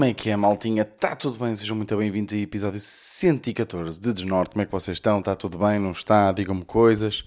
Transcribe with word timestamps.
Como 0.00 0.08
é 0.08 0.14
que 0.14 0.30
é, 0.30 0.36
maltinha? 0.36 0.80
Está 0.80 1.14
tudo 1.14 1.38
bem? 1.38 1.54
Sejam 1.54 1.76
muito 1.76 1.94
bem-vindos 1.94 2.32
ao 2.32 2.40
episódio 2.40 2.80
114 2.80 4.00
de 4.00 4.14
Desnorte. 4.14 4.52
Como 4.52 4.62
é 4.62 4.64
que 4.64 4.72
vocês 4.72 4.96
estão? 4.96 5.18
Está 5.18 5.36
tudo 5.36 5.58
bem? 5.58 5.78
Não 5.78 5.92
está? 5.92 6.32
Digam-me 6.32 6.64
coisas. 6.64 7.22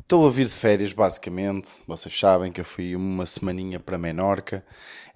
Estou 0.00 0.26
a 0.26 0.30
vir 0.30 0.46
de 0.46 0.52
férias, 0.52 0.92
basicamente. 0.92 1.70
Vocês 1.86 2.18
sabem 2.18 2.50
que 2.50 2.60
eu 2.60 2.64
fui 2.64 2.96
uma 2.96 3.24
semaninha 3.24 3.78
para 3.78 3.96
Menorca. 3.96 4.66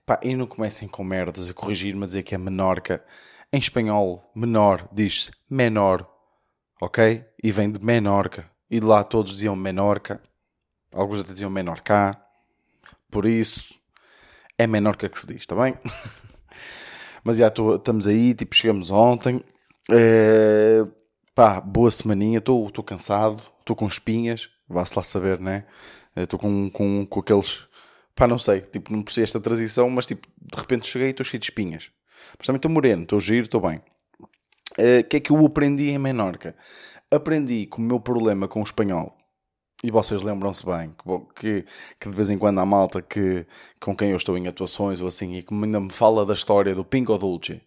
Pá, 0.07 0.21
e 0.23 0.37
não 0.37 0.47
comecem 0.47 0.87
com 0.87 1.03
merdas 1.03 1.51
a 1.51 1.55
corrigir-me 1.55 2.05
a 2.05 2.07
dizer 2.07 2.23
que 2.23 2.37
é 2.37 2.39
Menorca. 2.39 3.05
Em 3.53 3.59
espanhol, 3.59 4.23
menor 4.33 4.89
diz-se 4.93 5.33
menor, 5.51 6.09
ok? 6.81 7.25
E 7.43 7.51
vem 7.51 7.69
de 7.69 7.85
Menorca. 7.85 8.49
E 8.71 8.79
lá 8.79 9.03
todos 9.03 9.33
diziam 9.33 9.57
Menorca. 9.57 10.21
Alguns 10.93 11.19
até 11.19 11.33
diziam 11.33 11.51
Menorca. 11.51 12.17
Por 13.11 13.27
isso, 13.27 13.75
é 14.57 14.69
Menorca 14.69 15.09
que 15.09 15.19
se 15.19 15.27
diz, 15.27 15.39
está 15.39 15.57
bem? 15.57 15.75
Mas 17.27 17.39
já 17.39 17.51
tô, 17.51 17.75
estamos 17.75 18.07
aí, 18.07 18.35
tipo, 18.35 18.55
chegamos 18.55 18.89
ontem. 18.89 19.43
É, 19.91 20.87
pá, 21.35 21.61
boa 21.61 21.91
semaninha. 21.91 22.39
Estou 22.39 22.71
cansado, 22.85 23.43
estou 23.59 23.75
com 23.75 23.89
espinhas. 23.89 24.49
Vá-se 24.69 24.95
lá 24.95 25.03
saber, 25.03 25.41
né? 25.41 25.67
Estou 26.15 26.39
com, 26.39 26.71
com, 26.71 27.05
com 27.05 27.19
aqueles. 27.19 27.65
Pá, 28.15 28.29
não 28.29 28.39
sei. 28.39 28.61
Tipo, 28.61 28.93
não 28.93 29.03
percebi 29.03 29.25
esta 29.25 29.41
transição, 29.41 29.91
mas 29.91 30.07
tipo, 30.07 30.25
de 30.41 30.57
repente 30.57 30.87
cheguei 30.87 31.09
e 31.09 31.11
estou 31.11 31.27
cheio 31.27 31.41
de 31.41 31.47
espinhas. 31.47 31.91
Mas 32.39 32.47
também 32.47 32.59
estou 32.59 32.71
moreno, 32.71 33.03
estou 33.03 33.19
giro, 33.19 33.47
estou 33.47 33.61
bem. 33.61 33.83
O 34.79 35.05
que 35.09 35.17
é 35.17 35.21
que 35.21 35.33
eu 35.33 35.45
aprendi 35.45 35.91
em 35.91 35.99
Menorca? 35.99 36.55
Aprendi 37.11 37.67
que 37.67 37.79
o 37.79 37.81
meu 37.81 37.99
problema 37.99 38.47
com 38.47 38.61
o 38.61 38.65
espanhol 38.65 39.16
e 39.87 39.91
vocês 39.93 40.21
lembram-se 40.21 40.67
bem 40.67 40.93
que, 41.39 41.65
que, 42.01 42.11
de 42.11 42.17
vez 42.17 42.29
em 42.29 42.37
quando 42.37 42.59
há 42.59 42.67
malta 42.67 43.01
que, 43.01 43.47
com 43.79 43.97
quem 43.97 44.11
eu 44.11 44.17
estou 44.17 44.37
em 44.37 44.49
atuações 44.49 45.01
ou 45.01 45.07
assim 45.07 45.37
e 45.37 45.45
que 45.45 45.55
ainda 45.55 45.79
me 45.79 45.93
fala 45.93 46.27
da 46.27 46.35
história 46.35 46.75
do 46.75 46.85
Pingo 46.85 47.17
Dulce 47.17 47.63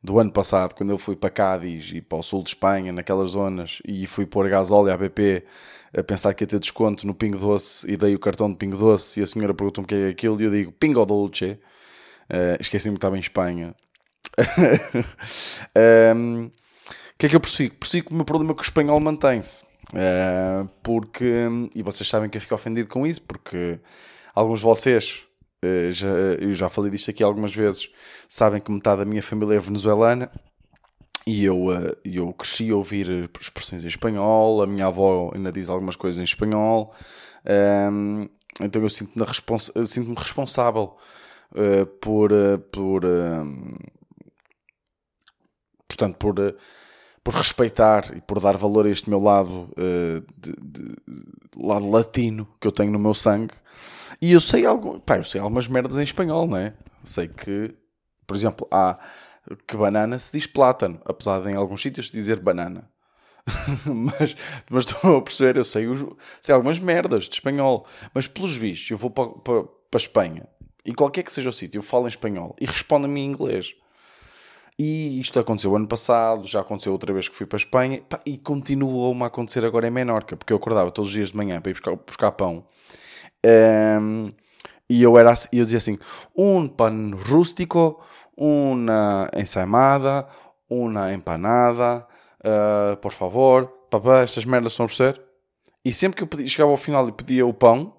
do 0.00 0.20
ano 0.20 0.30
passado, 0.30 0.76
quando 0.76 0.90
eu 0.90 0.96
fui 0.96 1.16
para 1.16 1.28
Cádiz 1.28 1.90
e 1.92 2.00
para 2.00 2.18
o 2.18 2.22
sul 2.22 2.44
de 2.44 2.50
Espanha, 2.50 2.92
naquelas 2.92 3.32
zonas, 3.32 3.80
e 3.84 4.06
fui 4.06 4.24
pôr 4.26 4.48
gasóleo 4.48 4.92
à 4.92 4.96
BP 4.96 5.44
a 5.92 6.04
pensar 6.04 6.32
que 6.34 6.44
ia 6.44 6.48
ter 6.48 6.60
desconto 6.60 7.04
no 7.04 7.14
Pingo 7.14 7.36
Doce 7.36 7.84
e 7.90 7.96
dei 7.96 8.14
o 8.14 8.18
cartão 8.20 8.48
de 8.48 8.56
Pingo 8.56 8.76
Doce 8.76 9.18
e 9.18 9.22
a 9.24 9.26
senhora 9.26 9.52
perguntou-me 9.52 9.86
o 9.86 9.88
que 9.88 9.94
é 9.96 10.08
aquilo 10.08 10.40
e 10.40 10.44
eu 10.44 10.50
digo 10.52 10.72
Pingo 10.72 11.04
Dulce. 11.04 11.58
Uh, 12.30 12.56
esqueci-me 12.60 12.94
que 12.94 12.98
estava 12.98 13.16
em 13.16 13.20
Espanha. 13.20 13.74
um, 16.16 16.44
o 16.46 16.50
que 17.18 17.26
é 17.26 17.28
que 17.28 17.34
eu 17.34 17.40
percebi? 17.40 17.70
Percebi 17.70 18.04
que 18.04 18.12
o 18.12 18.14
meu 18.14 18.24
problema 18.24 18.54
com 18.54 18.60
o 18.60 18.64
espanhol 18.64 19.00
mantém-se 19.00 19.69
Uh, 19.88 20.68
porque, 20.82 21.46
e 21.74 21.82
vocês 21.82 22.08
sabem 22.08 22.30
que 22.30 22.36
eu 22.36 22.40
fico 22.40 22.54
ofendido 22.54 22.88
com 22.88 23.06
isso, 23.06 23.22
porque 23.22 23.80
alguns 24.34 24.60
de 24.60 24.66
vocês, 24.66 25.24
uh, 25.64 25.92
já, 25.92 26.08
eu 26.08 26.52
já 26.52 26.68
falei 26.68 26.90
disto 26.90 27.10
aqui 27.10 27.22
algumas 27.22 27.54
vezes, 27.54 27.90
sabem 28.28 28.60
que 28.60 28.70
metade 28.70 28.98
da 28.98 29.04
minha 29.04 29.22
família 29.22 29.56
é 29.56 29.58
venezuelana 29.58 30.30
e 31.26 31.44
eu, 31.44 31.66
uh, 31.66 31.96
eu 32.04 32.32
cresci 32.32 32.70
a 32.70 32.76
ouvir 32.76 33.30
expressões 33.40 33.82
em 33.82 33.88
espanhol, 33.88 34.62
a 34.62 34.66
minha 34.66 34.86
avó 34.86 35.32
ainda 35.34 35.50
diz 35.50 35.68
algumas 35.68 35.96
coisas 35.96 36.20
em 36.20 36.24
espanhol, 36.24 36.94
então 38.60 38.82
eu 38.82 38.90
sinto-me 38.90 39.24
respons 39.24 39.72
sinto 39.86 40.12
responsável 40.12 40.96
por, 42.00 42.30
por 42.70 43.02
portanto, 45.88 46.16
por 46.16 46.54
por 47.22 47.34
respeitar 47.34 48.16
e 48.16 48.20
por 48.20 48.40
dar 48.40 48.56
valor 48.56 48.86
a 48.86 48.90
este 48.90 49.08
meu 49.10 49.20
lado, 49.20 49.70
uh, 49.72 50.24
de, 50.38 50.52
de, 50.52 50.96
lado 51.56 51.90
latino 51.90 52.48
que 52.60 52.66
eu 52.66 52.72
tenho 52.72 52.90
no 52.90 52.98
meu 52.98 53.14
sangue. 53.14 53.54
E 54.20 54.32
eu 54.32 54.40
sei 54.40 54.64
algo, 54.66 55.00
pá, 55.00 55.18
eu 55.18 55.24
sei 55.24 55.40
algumas 55.40 55.66
merdas 55.66 55.98
em 55.98 56.02
espanhol, 56.02 56.46
não 56.46 56.56
é? 56.56 56.74
Sei 57.04 57.28
que, 57.28 57.74
por 58.26 58.36
exemplo, 58.36 58.66
há 58.70 58.98
que 59.66 59.76
banana 59.76 60.18
se 60.18 60.32
diz 60.36 60.46
plátano, 60.46 61.00
apesar 61.04 61.40
de 61.40 61.50
em 61.50 61.56
alguns 61.56 61.82
sítios 61.82 62.10
dizer 62.10 62.40
banana. 62.40 62.90
mas, 63.86 64.36
mas 64.70 64.84
estou 64.84 65.16
a 65.16 65.22
perceber, 65.22 65.56
eu 65.56 65.64
sei, 65.64 65.86
sei 66.40 66.54
algumas 66.54 66.78
merdas 66.78 67.24
de 67.24 67.34
espanhol, 67.34 67.86
mas 68.14 68.26
pelos 68.26 68.56
vistos 68.56 68.90
eu 68.90 68.98
vou 68.98 69.10
para 69.10 69.62
a 69.92 69.96
Espanha 69.96 70.46
e 70.84 70.94
qualquer 70.94 71.22
que 71.22 71.32
seja 71.32 71.48
o 71.48 71.52
sítio, 71.52 71.78
eu 71.78 71.82
falo 71.82 72.06
em 72.06 72.08
espanhol 72.08 72.54
e 72.60 72.66
respondo-me 72.66 73.20
em 73.20 73.30
inglês. 73.30 73.74
E 74.82 75.20
isto 75.20 75.38
aconteceu 75.38 75.76
ano 75.76 75.86
passado, 75.86 76.46
já 76.46 76.60
aconteceu 76.60 76.90
outra 76.90 77.12
vez 77.12 77.28
que 77.28 77.36
fui 77.36 77.44
para 77.44 77.58
a 77.58 77.60
Espanha 77.60 78.00
pá, 78.08 78.18
e 78.24 78.38
continuou-me 78.38 79.22
a 79.24 79.26
acontecer 79.26 79.62
agora 79.62 79.86
em 79.86 79.90
Menorca, 79.90 80.38
porque 80.38 80.54
eu 80.54 80.56
acordava 80.56 80.90
todos 80.90 81.10
os 81.10 81.14
dias 81.14 81.28
de 81.28 81.36
manhã 81.36 81.60
para 81.60 81.68
ir 81.68 81.74
buscar, 81.74 81.94
buscar 81.96 82.32
pão. 82.32 82.64
Um, 83.44 84.32
e 84.88 85.02
eu, 85.02 85.18
era, 85.18 85.34
eu 85.52 85.64
dizia 85.64 85.76
assim: 85.76 85.98
um 86.34 86.66
pan 86.66 87.10
rústico, 87.14 88.02
uma 88.34 89.30
ensaimada, 89.36 90.26
uma 90.66 91.12
empanada, 91.12 92.06
uh, 92.38 92.96
por 93.02 93.12
favor, 93.12 93.66
papá, 93.90 94.22
estas 94.22 94.46
merdas 94.46 94.72
estão 94.72 94.86
a 94.86 94.88
perceber? 94.88 95.20
E 95.84 95.92
sempre 95.92 96.16
que 96.16 96.22
eu 96.22 96.26
pedia, 96.26 96.46
chegava 96.46 96.70
ao 96.70 96.78
final 96.78 97.06
e 97.06 97.12
pedia 97.12 97.44
o 97.46 97.52
pão, 97.52 97.94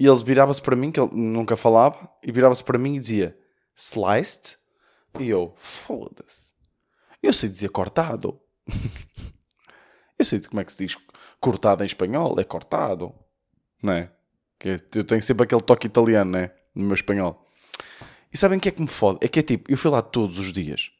e 0.00 0.06
ele 0.06 0.24
virava-se 0.24 0.62
para 0.62 0.76
mim, 0.76 0.90
que 0.90 0.98
ele 0.98 1.10
nunca 1.12 1.58
falava, 1.58 2.08
e 2.22 2.32
virava-se 2.32 2.64
para 2.64 2.78
mim 2.78 2.94
e 2.94 3.00
dizia: 3.00 3.36
sliced 3.74 4.56
e 5.20 5.28
eu, 5.28 5.54
foda-se. 5.56 6.46
Eu 7.22 7.32
sei 7.32 7.48
dizer 7.48 7.68
cortado. 7.70 8.40
eu 10.18 10.24
sei 10.24 10.40
como 10.40 10.60
é 10.60 10.64
que 10.64 10.72
se 10.72 10.86
diz 10.86 10.96
cortado 11.40 11.82
em 11.82 11.86
espanhol. 11.86 12.38
É 12.38 12.44
cortado. 12.44 13.14
Não 13.82 13.92
é? 13.92 14.10
Que 14.58 14.80
eu 14.94 15.04
tenho 15.04 15.22
sempre 15.22 15.44
aquele 15.44 15.62
toque 15.62 15.86
italiano, 15.86 16.30
né? 16.30 16.50
No 16.74 16.84
meu 16.84 16.94
espanhol. 16.94 17.46
E 18.32 18.36
sabem 18.36 18.58
o 18.58 18.60
que 18.60 18.68
é 18.68 18.72
que 18.72 18.80
me 18.80 18.88
fode? 18.88 19.18
É 19.22 19.28
que 19.28 19.40
é 19.40 19.42
tipo, 19.42 19.70
eu 19.70 19.78
fui 19.78 19.90
lá 19.90 20.02
todos 20.02 20.38
os 20.38 20.52
dias. 20.52 20.90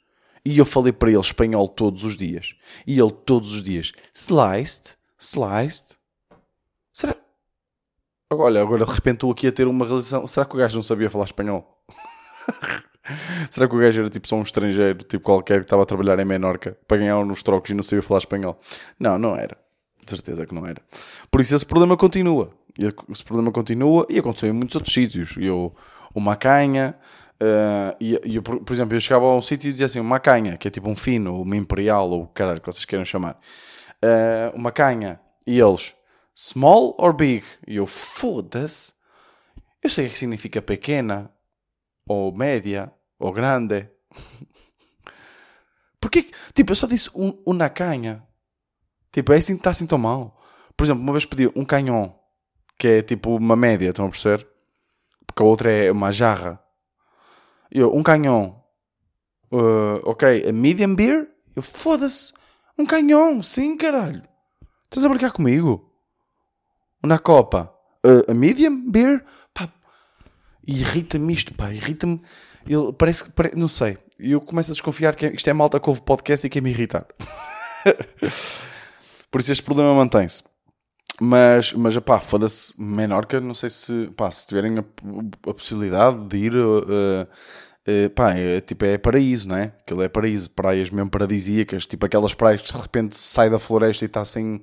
E 0.44 0.59
eu 0.59 0.65
falei 0.65 0.93
para 0.93 1.10
ele 1.10 1.19
espanhol 1.19 1.69
todos 1.69 2.04
os 2.04 2.16
dias. 2.16 2.54
E 2.87 2.98
ele 2.98 3.10
todos 3.10 3.53
os 3.53 3.62
dias. 3.62 3.93
Sliced. 4.15 4.97
Sliced. 5.19 5.97
Será... 6.93 7.16
Olha, 8.31 8.62
agora 8.62 8.84
de 8.84 8.93
repente 8.93 9.16
estou 9.16 9.33
aqui 9.33 9.48
a 9.48 9.53
ter 9.53 9.66
uma 9.66 9.84
realização. 9.84 10.27
Será 10.27 10.47
que 10.47 10.54
o 10.54 10.59
gajo 10.59 10.77
não 10.77 10.83
sabia 10.83 11.10
falar 11.10 11.25
espanhol? 11.25 11.84
Será 13.50 13.68
que 13.68 13.74
o 13.74 13.78
gajo 13.78 14.02
era 14.02 14.10
tipo 14.10 14.26
só 14.28 14.36
um 14.36 14.42
estrangeiro, 14.42 14.98
tipo 14.98 15.24
qualquer, 15.24 15.60
que 15.60 15.66
estava 15.66 15.82
a 15.82 15.86
trabalhar 15.86 16.18
em 16.18 16.24
Menorca 16.24 16.76
para 16.86 16.98
ganhar 16.98 17.24
nos 17.24 17.42
trocos 17.42 17.70
e 17.70 17.74
não 17.74 17.82
sabia 17.82 18.02
falar 18.02 18.18
espanhol? 18.18 18.58
Não, 18.98 19.18
não 19.18 19.36
era. 19.36 19.56
De 20.04 20.10
certeza 20.10 20.46
que 20.46 20.54
não 20.54 20.66
era. 20.66 20.80
Por 21.30 21.40
isso 21.40 21.54
esse 21.54 21.66
problema 21.66 21.96
continua. 21.96 22.50
Esse 22.78 23.24
problema 23.24 23.50
continua 23.50 24.06
e 24.08 24.18
aconteceu 24.18 24.48
em 24.48 24.52
muitos 24.52 24.76
outros 24.76 24.94
sítios. 24.94 25.34
Eu, 25.38 25.74
uma 26.14 26.36
canha, 26.36 26.94
uh, 27.42 27.96
e, 28.00 28.20
e 28.24 28.36
eu, 28.36 28.42
por, 28.42 28.60
por, 28.60 28.72
exemplo, 28.72 28.94
eu 28.94 29.00
chegava 29.00 29.24
a 29.24 29.34
um 29.34 29.42
sítio 29.42 29.68
e 29.68 29.72
dizia 29.72 29.86
assim: 29.86 29.98
uma 29.98 30.20
canha, 30.20 30.56
que 30.56 30.68
é 30.68 30.70
tipo 30.70 30.88
um 30.88 30.96
fino, 30.96 31.42
uma 31.42 31.56
imperial, 31.56 32.10
ou 32.10 32.22
o 32.24 32.26
caralho 32.28 32.60
que 32.60 32.66
vocês 32.66 32.84
queiram 32.84 33.04
chamar. 33.04 33.38
Uh, 34.04 34.56
uma 34.56 34.70
canha. 34.70 35.18
E 35.46 35.58
eles, 35.58 35.94
small 36.34 36.94
or 36.98 37.12
big? 37.12 37.44
E 37.66 37.76
eu, 37.76 37.86
foda-se. 37.86 38.92
Eu 39.82 39.90
sei 39.90 40.06
o 40.06 40.10
que 40.10 40.18
significa 40.18 40.60
pequena, 40.60 41.30
ou 42.08 42.32
média, 42.32 42.92
ou 43.18 43.32
grande. 43.32 43.88
Porquê? 46.00 46.30
Tipo, 46.54 46.72
eu 46.72 46.76
só 46.76 46.86
disse 46.86 47.10
um, 47.14 47.42
uma 47.44 47.68
canha. 47.68 48.22
Tipo, 49.12 49.32
é 49.32 49.38
assim 49.38 49.54
que 49.54 49.60
está 49.60 49.70
assim 49.70 49.86
tão 49.86 49.98
mal. 49.98 50.40
Por 50.76 50.84
exemplo, 50.84 51.02
uma 51.02 51.12
vez 51.12 51.24
pedi 51.24 51.50
um 51.56 51.64
canhão, 51.64 52.14
que 52.78 52.86
é 52.86 53.02
tipo 53.02 53.34
uma 53.36 53.56
média, 53.56 53.88
estão 53.88 54.06
a 54.06 54.10
perceber? 54.10 54.46
Porque 55.26 55.42
a 55.42 55.46
outra 55.46 55.70
é 55.70 55.90
uma 55.90 56.12
jarra. 56.12 56.62
Eu, 57.70 57.94
um 57.94 58.02
canhão. 58.02 58.62
Uh, 59.50 60.00
ok, 60.04 60.48
a 60.48 60.52
medium 60.52 60.94
beer? 60.94 61.28
Eu, 61.54 61.62
foda-se. 61.62 62.32
Um 62.78 62.84
canhão, 62.84 63.42
sim, 63.42 63.76
caralho. 63.76 64.22
Estás 64.84 65.04
a 65.04 65.09
brincar 65.09 65.32
comigo? 65.32 65.91
Uma 67.02 67.18
copa. 67.18 67.72
Uh, 68.04 68.30
a 68.30 68.34
medium 68.34 68.91
beer? 68.91 69.24
Irrita-me 70.66 71.33
isto, 71.33 71.54
pá, 71.54 71.72
irrita-me. 71.72 72.21
Ele 72.66 72.92
parece 72.92 73.24
que, 73.24 73.57
não 73.57 73.68
sei, 73.68 73.98
eu 74.18 74.41
começo 74.41 74.72
a 74.72 74.74
desconfiar 74.74 75.15
que 75.15 75.27
isto 75.27 75.48
é 75.48 75.53
malta 75.53 75.78
que 75.78 75.89
ouve 75.89 76.01
podcast 76.01 76.47
e 76.47 76.51
quer 76.51 76.60
me 76.60 76.71
irritar. 76.71 77.07
Por 79.30 79.41
isso 79.41 79.53
este 79.53 79.63
problema 79.63 79.95
mantém-se. 79.95 80.42
Mas, 81.21 81.72
mas 81.72 81.97
pá, 81.98 82.21
foda-se, 82.21 82.74
Menorca, 82.80 83.41
não 83.41 83.54
sei 83.54 83.71
se, 83.71 84.10
pá, 84.16 84.30
se 84.30 84.47
tiverem 84.47 84.78
a, 84.78 84.84
a 85.51 85.54
possibilidade 85.54 86.27
de 86.27 86.36
ir, 86.36 86.54
uh, 86.54 86.83
uh, 86.83 88.10
pá, 88.15 88.34
é, 88.34 88.60
tipo, 88.60 88.84
é 88.84 88.98
paraíso, 88.98 89.48
não 89.48 89.57
é? 89.57 89.72
Aquilo 89.80 90.03
é 90.03 90.09
paraíso, 90.09 90.51
praias 90.51 90.91
mesmo 90.91 91.10
paradisíacas, 91.10 91.86
tipo 91.86 92.04
aquelas 92.04 92.34
praias 92.34 92.60
que 92.60 92.72
de 92.72 92.78
repente 92.78 93.16
sai 93.16 93.48
da 93.48 93.59
floresta 93.59 94.04
e 94.04 94.07
está 94.07 94.24
sem 94.24 94.60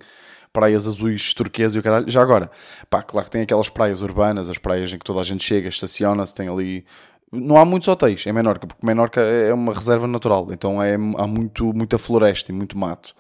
praias 0.54 0.88
azuis 0.88 1.34
turquesas 1.34 1.76
e 1.76 1.80
o 1.80 1.84
caralho. 1.84 2.10
Já 2.10 2.22
agora, 2.22 2.50
pá, 2.90 3.02
claro 3.02 3.26
que 3.26 3.32
tem 3.32 3.42
aquelas 3.42 3.70
praias 3.70 4.02
urbanas, 4.02 4.48
as 4.48 4.58
praias 4.58 4.94
em 4.94 4.98
que 4.98 5.04
toda 5.04 5.20
a 5.20 5.24
gente 5.24 5.44
chega, 5.44 5.68
estaciona-se, 5.68 6.34
tem 6.34 6.48
ali. 6.48 6.86
Não 7.32 7.58
há 7.58 7.66
muitos 7.66 7.88
hotéis 7.88 8.26
em 8.28 8.32
Menorca, 8.32 8.68
porque 8.68 8.86
Menorca 8.86 9.20
é 9.20 9.52
uma 9.52 9.74
reserva 9.74 10.06
natural, 10.06 10.48
então 10.52 10.82
é, 10.82 10.94
há 10.94 11.28
muito, 11.28 11.74
muita 11.74 11.98
floresta 11.98 12.52
e 12.52 12.56
muito 12.56 12.78
mato. 12.78 13.16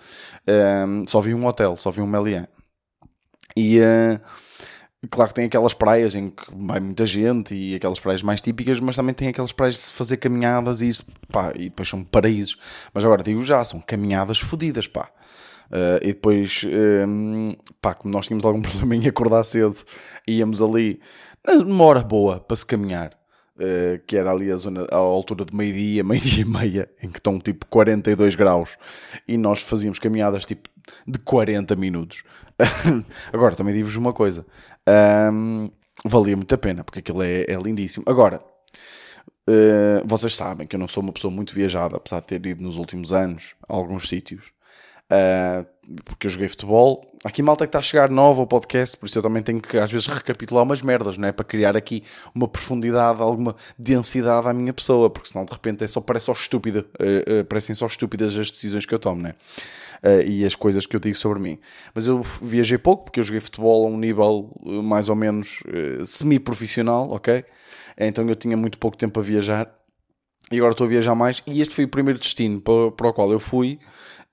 Um, 0.88 1.06
só 1.08 1.20
vi 1.20 1.34
um 1.34 1.46
hotel, 1.48 1.76
só 1.78 1.90
vi 1.90 2.00
um 2.00 2.06
Melian. 2.06 2.48
E, 3.58 3.80
uh, 3.80 4.22
Claro 5.10 5.30
que 5.30 5.36
tem 5.36 5.46
aquelas 5.46 5.74
praias 5.74 6.16
em 6.16 6.30
que 6.30 6.46
vai 6.54 6.80
muita 6.80 7.06
gente 7.06 7.54
e 7.54 7.76
aquelas 7.76 8.00
praias 8.00 8.22
mais 8.24 8.40
típicas, 8.40 8.80
mas 8.80 8.96
também 8.96 9.14
tem 9.14 9.28
aquelas 9.28 9.52
praias 9.52 9.76
de 9.76 9.82
se 9.82 9.94
fazer 9.94 10.16
caminhadas 10.18 10.82
e 10.82 10.88
isso, 10.88 11.06
pá, 11.30 11.52
e 11.56 11.64
depois 11.66 11.90
são 11.90 12.04
paraísos. 12.04 12.58
Mas 12.94 13.04
agora 13.04 13.22
digo 13.22 13.44
já, 13.44 13.64
são 13.66 13.82
caminhadas 13.82 14.40
fodidas, 14.40 14.88
pá. 14.88 15.10
Uh, 15.72 15.98
e 16.02 16.08
depois, 16.08 16.66
um, 17.08 17.54
pá, 17.82 17.94
como 17.94 18.14
nós 18.14 18.28
tínhamos 18.28 18.46
algum 18.46 18.62
problema 18.64 18.96
em 18.96 19.08
acordar 19.08 19.44
cedo, 19.44 19.78
íamos 20.28 20.62
ali 20.62 21.00
numa 21.66 21.84
hora 21.86 22.02
boa 22.02 22.40
para 22.40 22.58
se 22.58 22.66
caminhar. 22.66 23.12
Uh, 23.56 24.02
que 24.08 24.18
era 24.18 24.32
ali 24.32 24.52
a 24.52 24.58
zona, 24.58 24.88
à 24.90 24.96
altura 24.96 25.46
de 25.46 25.56
meio-dia, 25.56 26.02
meio-dia 26.06 26.42
e 26.42 26.46
meia, 26.46 26.90
em 27.02 27.10
que 27.10 27.20
estão 27.20 27.40
tipo 27.40 27.68
42 27.68 28.34
graus, 28.34 28.78
e 29.28 29.38
nós 29.38 29.62
fazíamos 29.62 30.00
caminhadas 30.00 30.44
tipo 30.44 30.70
de 31.08 31.20
40 31.20 31.76
minutos. 31.76 32.24
Agora, 33.32 33.56
também 33.56 33.74
digo-vos 33.74 33.96
uma 33.96 34.12
coisa: 34.12 34.46
um, 35.32 35.70
valia 36.06 36.36
muito 36.36 36.54
a 36.54 36.58
pena, 36.58 36.84
porque 36.84 37.00
aquilo 37.00 37.24
é, 37.24 37.44
é 37.44 37.56
lindíssimo. 37.56 38.06
Agora, 38.08 38.42
uh, 39.50 40.06
vocês 40.06 40.36
sabem 40.36 40.68
que 40.68 40.76
eu 40.76 40.80
não 40.80 40.88
sou 40.88 41.04
uma 41.04 41.14
pessoa 41.14 41.32
muito 41.32 41.54
viajada, 41.54 41.98
apesar 41.98 42.22
de 42.22 42.28
ter 42.28 42.46
ido 42.46 42.62
nos 42.62 42.78
últimos 42.78 43.14
anos 43.14 43.56
a 43.68 43.74
alguns 43.74 44.08
sítios. 44.08 44.52
Uh, 45.14 45.66
porque 46.06 46.28
eu 46.28 46.32
joguei 46.32 46.48
futebol. 46.48 47.06
Aqui 47.24 47.44
malta 47.44 47.66
que 47.66 47.70
está 47.70 47.80
a 47.80 47.82
chegar 47.82 48.10
nova 48.10 48.40
ao 48.40 48.48
podcast, 48.48 48.98
por 48.98 49.06
isso 49.06 49.18
eu 49.18 49.22
também 49.22 49.44
tenho 49.44 49.62
que 49.62 49.78
às 49.78 49.92
vezes 49.92 50.08
recapitular 50.08 50.64
umas 50.64 50.82
merdas, 50.82 51.18
não 51.18 51.28
é? 51.28 51.32
Para 51.32 51.46
criar 51.46 51.78
aqui 51.78 52.04
uma 52.34 52.48
profundidade, 52.48 53.22
alguma 53.22 53.56
densidade 53.78 54.48
à 54.48 54.54
minha 54.54 54.74
pessoa, 54.74 55.10
porque 55.10 55.28
senão 55.28 55.46
de 55.46 55.52
repente 55.52 55.84
é 55.84 55.88
só, 55.88 56.02
parece 56.02 56.26
só 56.26 56.34
estúpida, 56.34 56.86
uh, 57.00 57.42
uh, 57.42 57.46
parecem 57.46 57.76
só 57.76 57.86
estúpidas 57.86 58.36
as 58.38 58.50
decisões 58.50 58.86
que 58.86 58.94
eu 58.94 59.00
tomo, 59.00 59.22
não 59.22 59.30
é? 59.30 59.36
e 60.26 60.46
as 60.46 60.54
coisas 60.54 60.86
que 60.86 60.98
eu 60.98 61.00
digo 61.00 61.18
sobre 61.18 61.40
mim. 61.40 61.58
Mas 61.96 62.08
eu 62.08 62.22
viajei 62.42 62.78
pouco, 62.78 63.06
porque 63.06 63.22
eu 63.22 63.24
joguei 63.24 63.40
futebol 63.40 63.86
a 63.86 63.90
um 63.90 63.98
nível 63.98 64.52
mais 64.62 65.08
ou 65.08 65.16
menos 65.16 65.64
semi-profissional, 66.04 67.10
ok? 67.10 67.46
Então 67.98 68.28
eu 68.28 68.36
tinha 68.36 68.58
muito 68.58 68.78
pouco 68.78 68.98
tempo 68.98 69.18
a 69.22 69.24
viajar 69.24 69.74
e 70.52 70.58
agora 70.58 70.74
estou 70.74 70.86
a 70.86 70.90
viajar 70.90 71.16
mais. 71.16 71.42
E 71.48 71.62
este 71.62 71.74
foi 71.74 71.86
o 71.86 71.88
primeiro 71.88 72.20
destino 72.20 72.60
para, 72.60 72.92
para 72.92 73.08
o 73.08 73.14
qual 73.14 73.32
eu 73.32 73.40
fui 73.40 73.80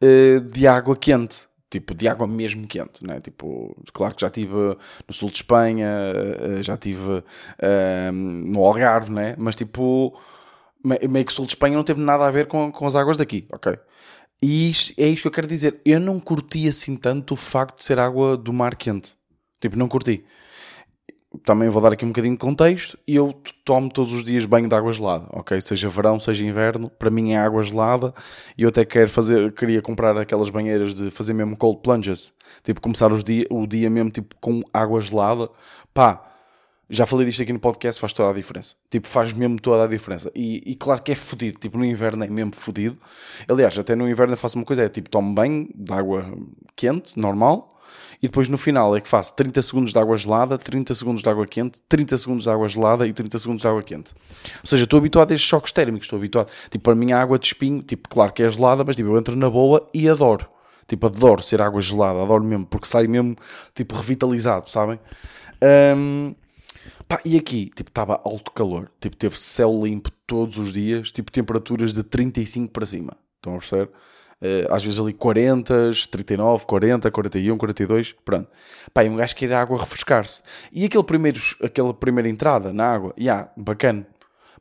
uh, 0.03 0.41
de 0.41 0.67
água 0.67 0.97
quente. 0.97 1.49
Tipo, 1.71 1.95
de 1.95 2.09
água 2.09 2.27
mesmo 2.27 2.67
quente, 2.67 3.07
né? 3.07 3.21
Tipo, 3.21 3.77
claro 3.93 4.15
que 4.17 4.23
já 4.23 4.27
estive 4.27 4.77
no 5.07 5.15
sul 5.15 5.31
de 5.31 5.37
Espanha, 5.37 5.89
uh, 6.17 6.63
já 6.63 6.75
estive 6.75 6.99
uh, 6.99 8.13
no 8.13 8.65
Algarve, 8.65 9.13
né? 9.13 9.37
Mas 9.39 9.55
tipo, 9.55 10.19
meio 10.85 11.25
que 11.25 11.33
sul 11.33 11.47
de 11.47 11.53
Espanha 11.53 11.77
não 11.77 11.85
teve 11.85 12.01
nada 12.01 12.27
a 12.27 12.31
ver 12.31 12.49
com, 12.49 12.73
com 12.73 12.87
as 12.87 12.97
águas 12.97 13.17
daqui, 13.17 13.47
ok? 13.53 13.79
E 14.43 14.73
é 14.97 15.07
isto 15.07 15.23
que 15.23 15.29
eu 15.29 15.33
quero 15.33 15.47
dizer. 15.47 15.81
Eu 15.85 16.01
não 16.01 16.19
curti 16.19 16.67
assim 16.67 16.97
tanto 16.97 17.35
o 17.35 17.37
facto 17.37 17.79
de 17.79 17.85
ser 17.85 17.99
água 17.99 18.37
do 18.37 18.53
mar 18.53 18.75
quente. 18.75 19.15
Tipo, 19.61 19.77
não 19.77 19.87
curti 19.87 20.25
também 21.45 21.69
vou 21.69 21.81
dar 21.81 21.93
aqui 21.93 22.05
um 22.05 22.09
bocadinho 22.09 22.35
de 22.35 22.39
contexto, 22.39 22.99
e 23.07 23.15
eu 23.15 23.33
tomo 23.65 23.89
todos 23.89 24.13
os 24.13 24.25
dias 24.25 24.45
banho 24.45 24.69
de 24.69 24.75
água 24.75 24.93
gelada, 24.93 25.27
ok? 25.31 25.61
Seja 25.61 25.89
verão, 25.89 26.19
seja 26.19 26.45
inverno, 26.45 26.91
para 26.91 27.11
mim 27.11 27.33
é 27.33 27.39
água 27.39 27.63
gelada, 27.63 28.13
e 28.59 28.63
eu 28.63 28.69
até 28.69 28.85
quero 28.85 29.09
fazer, 29.09 29.53
queria 29.53 29.81
comprar 29.81 30.17
aquelas 30.17 30.51
banheiras 30.51 30.95
de 30.95 31.11
fazer 31.11 31.33
mesmo 31.33 31.57
cold 31.57 31.81
plunges, 31.83 32.33
tipo 32.65 32.81
começar 32.81 33.13
os 33.13 33.23
dia, 33.23 33.47
o 33.51 33.67
dia 33.67 33.89
mesmo 33.89 34.11
tipo 34.11 34.35
com 34.41 34.61
água 34.73 35.01
gelada, 35.01 35.49
pá, 35.95 36.27
já 36.93 37.07
falei 37.07 37.25
disto 37.25 37.41
aqui 37.43 37.53
no 37.53 37.61
podcast, 37.61 38.01
faz 38.01 38.13
toda 38.13 38.31
a 38.31 38.33
diferença. 38.33 38.75
Tipo, 38.91 39.07
faz 39.07 39.33
mesmo 39.33 39.61
toda 39.61 39.85
a 39.85 39.87
diferença. 39.87 40.29
E, 40.35 40.61
e 40.67 40.75
claro 40.75 41.01
que 41.01 41.13
é 41.13 41.15
fodido. 41.15 41.57
Tipo, 41.61 41.79
no 41.79 41.85
inverno 41.85 42.25
é 42.25 42.27
mesmo 42.27 42.53
fodido. 42.53 42.99
Aliás, 43.49 43.79
até 43.79 43.95
no 43.95 44.11
inverno 44.11 44.33
eu 44.33 44.37
faço 44.37 44.59
uma 44.59 44.65
coisa, 44.65 44.83
é 44.83 44.89
tipo, 44.89 45.09
tomo 45.09 45.33
banho 45.33 45.69
de 45.73 45.93
água 45.93 46.27
quente, 46.75 47.17
normal, 47.17 47.80
e 48.23 48.29
depois 48.29 48.49
no 48.49 48.59
final 48.59 48.97
é 48.97 49.01
que 49.01 49.09
faço 49.09 49.35
30 49.35 49.63
segundos 49.63 49.93
de 49.93 49.99
água 49.99 50.17
gelada, 50.17 50.59
30 50.59 50.95
segundos 50.95 51.23
de 51.23 51.29
água 51.29 51.47
quente, 51.47 51.81
30 51.89 52.19
segundos 52.19 52.45
de 52.45 52.51
água 52.51 52.69
gelada 52.69 53.07
e 53.07 53.13
30 53.13 53.39
segundos 53.39 53.63
de 53.63 53.69
água 53.69 53.83
quente. 53.83 54.13
Ou 54.63 54.67
seja, 54.67 54.85
estou 54.85 54.99
habituado 54.99 55.33
a 55.33 55.35
estes 55.35 55.49
choques 55.49 55.73
térmicos, 55.73 56.07
estou 56.07 56.19
habituado. 56.19 56.51
Tipo, 56.71 56.85
para 56.85 56.95
mim 56.95 57.13
a 57.13 57.21
água 57.21 57.39
de 57.39 57.47
espinho, 57.47 57.83
tipo, 57.83 58.09
claro 58.09 58.33
que 58.33 58.43
é 58.43 58.49
gelada, 58.49 58.85
mas 58.85 58.97
tipo, 58.97 59.09
eu 59.09 59.19
entro 59.19 59.37
na 59.37 59.49
boa 59.49 59.89
e 59.95 60.09
adoro. 60.09 60.47
Tipo, 60.87 61.07
adoro 61.07 61.43
ser 61.43 61.63
água 61.63 61.81
gelada, 61.81 62.21
adoro 62.21 62.43
mesmo, 62.43 62.67
porque 62.67 62.89
sai 62.89 63.07
mesmo, 63.07 63.37
tipo, 63.75 63.95
revitalizado, 63.95 64.69
sabem? 64.69 64.99
Um, 65.97 66.35
pá, 67.07 67.21
e 67.25 67.37
aqui, 67.37 67.71
tipo, 67.77 67.91
estava 67.91 68.21
alto 68.25 68.51
calor. 68.51 68.91
Tipo, 69.01 69.17
teve 69.17 69.39
céu 69.39 69.81
limpo 69.85 70.11
todos 70.27 70.59
os 70.59 70.73
dias, 70.73 71.13
tipo, 71.13 71.31
temperaturas 71.31 71.93
de 71.93 72.03
35 72.03 72.73
para 72.73 72.87
cima. 72.87 73.17
Estão 73.37 73.55
a 73.55 73.59
perceber? 73.59 73.91
Eh, 74.43 74.67
às 74.71 74.83
vezes 74.83 74.99
ali 74.99 75.13
40, 75.13 75.91
39, 76.11 76.65
40, 76.65 77.11
41, 77.11 77.59
42, 77.59 78.13
pronto. 78.25 78.49
Pá, 78.93 79.05
e 79.05 79.09
um 79.09 79.17
gajo 79.17 79.37
quer 79.37 79.53
a 79.53 79.61
água 79.61 79.79
refrescar-se. 79.79 80.43
E 80.73 80.85
aquele 80.85 81.05
primeiro, 81.05 81.39
aquela 81.63 81.93
primeira 81.93 82.29
entrada 82.29 82.73
na 82.73 82.87
água, 82.87 83.15
já, 83.17 83.23
yeah, 83.23 83.53
bacana. 83.57 84.07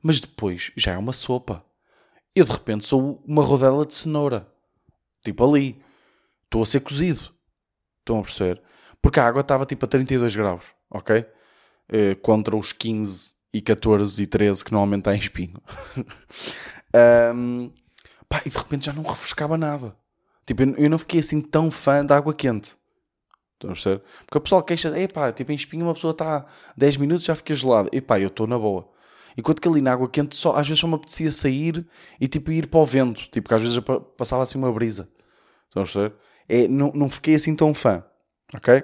Mas 0.01 0.19
depois 0.19 0.71
já 0.75 0.93
é 0.93 0.97
uma 0.97 1.13
sopa. 1.13 1.63
Eu 2.35 2.45
de 2.45 2.51
repente 2.51 2.85
sou 2.85 3.23
uma 3.25 3.43
rodela 3.43 3.85
de 3.85 3.93
cenoura. 3.93 4.47
Tipo 5.23 5.47
ali. 5.49 5.81
Estou 6.45 6.63
a 6.63 6.65
ser 6.65 6.79
cozido. 6.79 7.31
Estão 7.99 8.19
a 8.19 8.23
perceber? 8.23 8.61
Porque 9.01 9.19
a 9.19 9.27
água 9.27 9.41
estava 9.41 9.65
tipo 9.65 9.85
a 9.85 9.87
32 9.87 10.35
graus, 10.35 10.65
ok? 10.89 11.19
Uh, 11.19 12.15
contra 12.21 12.55
os 12.55 12.73
15 12.73 13.33
e 13.53 13.61
14 13.61 14.21
e 14.21 14.27
13 14.27 14.65
que 14.65 14.71
normalmente 14.71 15.01
está 15.01 15.15
em 15.15 15.19
espinho. 15.19 15.61
um, 17.35 17.71
Pá, 18.29 18.41
e 18.45 18.49
de 18.49 18.57
repente 18.57 18.85
já 18.85 18.93
não 18.93 19.03
refrescava 19.03 19.57
nada. 19.57 19.95
Tipo, 20.45 20.63
eu, 20.63 20.89
não 20.89 20.97
fiquei 20.97 21.19
assim 21.19 21.41
tão 21.41 21.69
fã 21.69 22.05
da 22.05 22.15
água 22.15 22.33
quente. 22.33 22.77
Estão 23.53 23.71
a 23.71 23.73
perceber? 23.73 24.03
Porque 24.25 24.37
o 24.37 24.41
pessoal 24.41 24.63
queixa, 24.63 24.97
epá, 24.99 25.31
tipo, 25.31 25.51
em 25.51 25.55
espinho 25.55 25.85
uma 25.85 25.93
pessoa 25.93 26.11
está 26.11 26.45
10 26.77 26.97
minutos 26.97 27.25
já 27.25 27.35
fica 27.35 27.53
gelada. 27.53 27.89
Epá, 27.91 28.19
eu 28.19 28.27
estou 28.27 28.47
na 28.47 28.57
boa. 28.57 28.89
Enquanto 29.37 29.61
que 29.61 29.67
ali 29.67 29.81
na 29.81 29.93
água 29.93 30.09
quente, 30.09 30.35
só, 30.35 30.55
às 30.55 30.67
vezes 30.67 30.79
só 30.79 30.87
me 30.87 30.95
apetecia 30.95 31.31
sair 31.31 31.85
e 32.19 32.27
tipo 32.27 32.51
ir 32.51 32.67
para 32.67 32.79
o 32.79 32.85
vento. 32.85 33.29
Tipo, 33.29 33.49
que 33.49 33.53
às 33.55 33.61
vezes 33.61 33.77
passava 34.17 34.43
assim 34.43 34.57
uma 34.57 34.71
brisa. 34.71 35.09
Estão 35.67 35.83
a 35.83 35.85
perceber? 35.85 36.15
É, 36.47 36.67
não, 36.67 36.91
não 36.93 37.09
fiquei 37.09 37.35
assim 37.35 37.55
tão 37.55 37.73
fã. 37.73 38.03
Ok? 38.55 38.83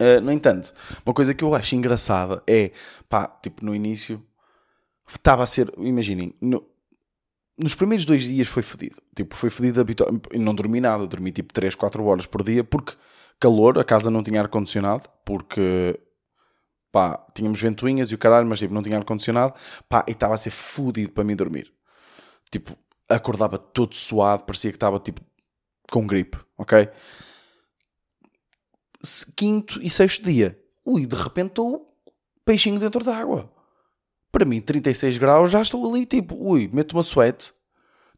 Uh, 0.00 0.20
no 0.20 0.32
entanto, 0.32 0.74
uma 1.06 1.14
coisa 1.14 1.32
que 1.34 1.44
eu 1.44 1.54
acho 1.54 1.76
engraçada 1.76 2.42
é, 2.46 2.72
pá, 3.08 3.28
tipo, 3.42 3.64
no 3.64 3.74
início 3.74 4.20
estava 5.08 5.44
a 5.44 5.46
ser, 5.46 5.72
imaginem, 5.78 6.34
no, 6.40 6.66
nos 7.56 7.74
primeiros 7.74 8.04
dois 8.04 8.24
dias 8.24 8.48
foi 8.48 8.62
fedido. 8.62 8.96
Tipo, 9.14 9.36
foi 9.36 9.50
fedido 9.50 9.80
habitualmente. 9.80 10.36
Não 10.38 10.54
dormi 10.54 10.80
nada, 10.80 11.06
dormi 11.06 11.32
tipo 11.32 11.52
3, 11.52 11.74
4 11.74 12.04
horas 12.04 12.26
por 12.26 12.42
dia, 12.42 12.64
porque 12.64 12.94
calor, 13.38 13.78
a 13.78 13.84
casa 13.84 14.10
não 14.10 14.22
tinha 14.22 14.40
ar-condicionado, 14.40 15.08
porque 15.24 15.98
pá, 16.90 17.26
tínhamos 17.34 17.60
ventoinhas 17.60 18.10
e 18.10 18.14
o 18.14 18.18
caralho, 18.18 18.46
mas 18.46 18.58
tipo, 18.58 18.72
não 18.72 18.82
tinha 18.82 18.96
ar-condicionado, 18.96 19.54
pá, 19.88 20.04
e 20.08 20.12
estava 20.12 20.34
a 20.34 20.38
ser 20.38 20.50
fodido 20.50 21.12
para 21.12 21.24
mim 21.24 21.36
dormir. 21.36 21.72
Tipo, 22.50 22.76
acordava 23.08 23.58
todo 23.58 23.94
suado, 23.94 24.44
parecia 24.44 24.70
que 24.70 24.76
estava 24.76 24.98
tipo 24.98 25.20
com 25.90 26.06
gripe, 26.06 26.38
ok? 26.56 26.88
Quinto 29.36 29.82
e 29.82 29.90
sexto 29.90 30.24
dia, 30.24 30.58
ui, 30.84 31.06
de 31.06 31.16
repente 31.16 31.48
estou 31.48 31.94
peixinho 32.44 32.78
dentro 32.78 33.04
da 33.04 33.16
água. 33.16 33.52
Para 34.34 34.44
mim, 34.44 34.60
36 34.60 35.16
graus, 35.16 35.52
já 35.52 35.62
estou 35.62 35.88
ali, 35.88 36.04
tipo, 36.04 36.34
ui, 36.34 36.68
meto 36.72 36.94
uma 36.94 37.04
sweat. 37.04 37.54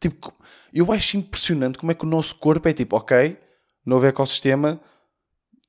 Tipo, 0.01 0.33
eu 0.73 0.91
acho 0.91 1.19
impressionante 1.19 1.77
como 1.77 1.93
é 1.93 1.95
que 1.95 2.07
o 2.07 2.09
nosso 2.09 2.37
corpo 2.37 2.67
é 2.67 2.73
tipo, 2.73 2.97
ok, 2.97 3.39
novo 3.85 4.07
ecossistema, 4.07 4.81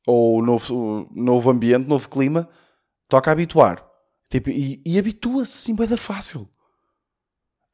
ou 0.06 0.42
novo, 0.42 1.06
novo 1.14 1.50
ambiente, 1.50 1.90
novo 1.90 2.08
clima, 2.08 2.48
toca 3.10 3.30
habituar. 3.30 3.86
Tipo, 4.30 4.50
e, 4.50 4.82
e 4.86 4.98
habitua-se 4.98 5.58
assim, 5.58 5.76
bem 5.76 5.86
da 5.86 5.98
fácil. 5.98 6.48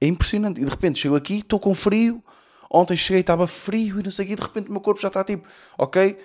É 0.02 0.08
impressionante. 0.08 0.60
E 0.60 0.66
de 0.66 0.72
repente 0.72 0.98
chego 0.98 1.16
aqui, 1.16 1.38
estou 1.38 1.60
com 1.60 1.76
frio. 1.76 2.24
Ontem 2.72 2.98
cheguei, 2.98 3.22
estava 3.22 3.46
frio 3.46 4.00
e 4.00 4.04
não 4.04 4.10
sei 4.10 4.26
o 4.26 4.28
quê. 4.30 4.36
De 4.36 4.42
repente 4.42 4.70
o 4.70 4.72
meu 4.72 4.82
corpo 4.82 5.00
já 5.00 5.10
está 5.10 5.24
tipo, 5.24 5.48
ok, 5.78 6.18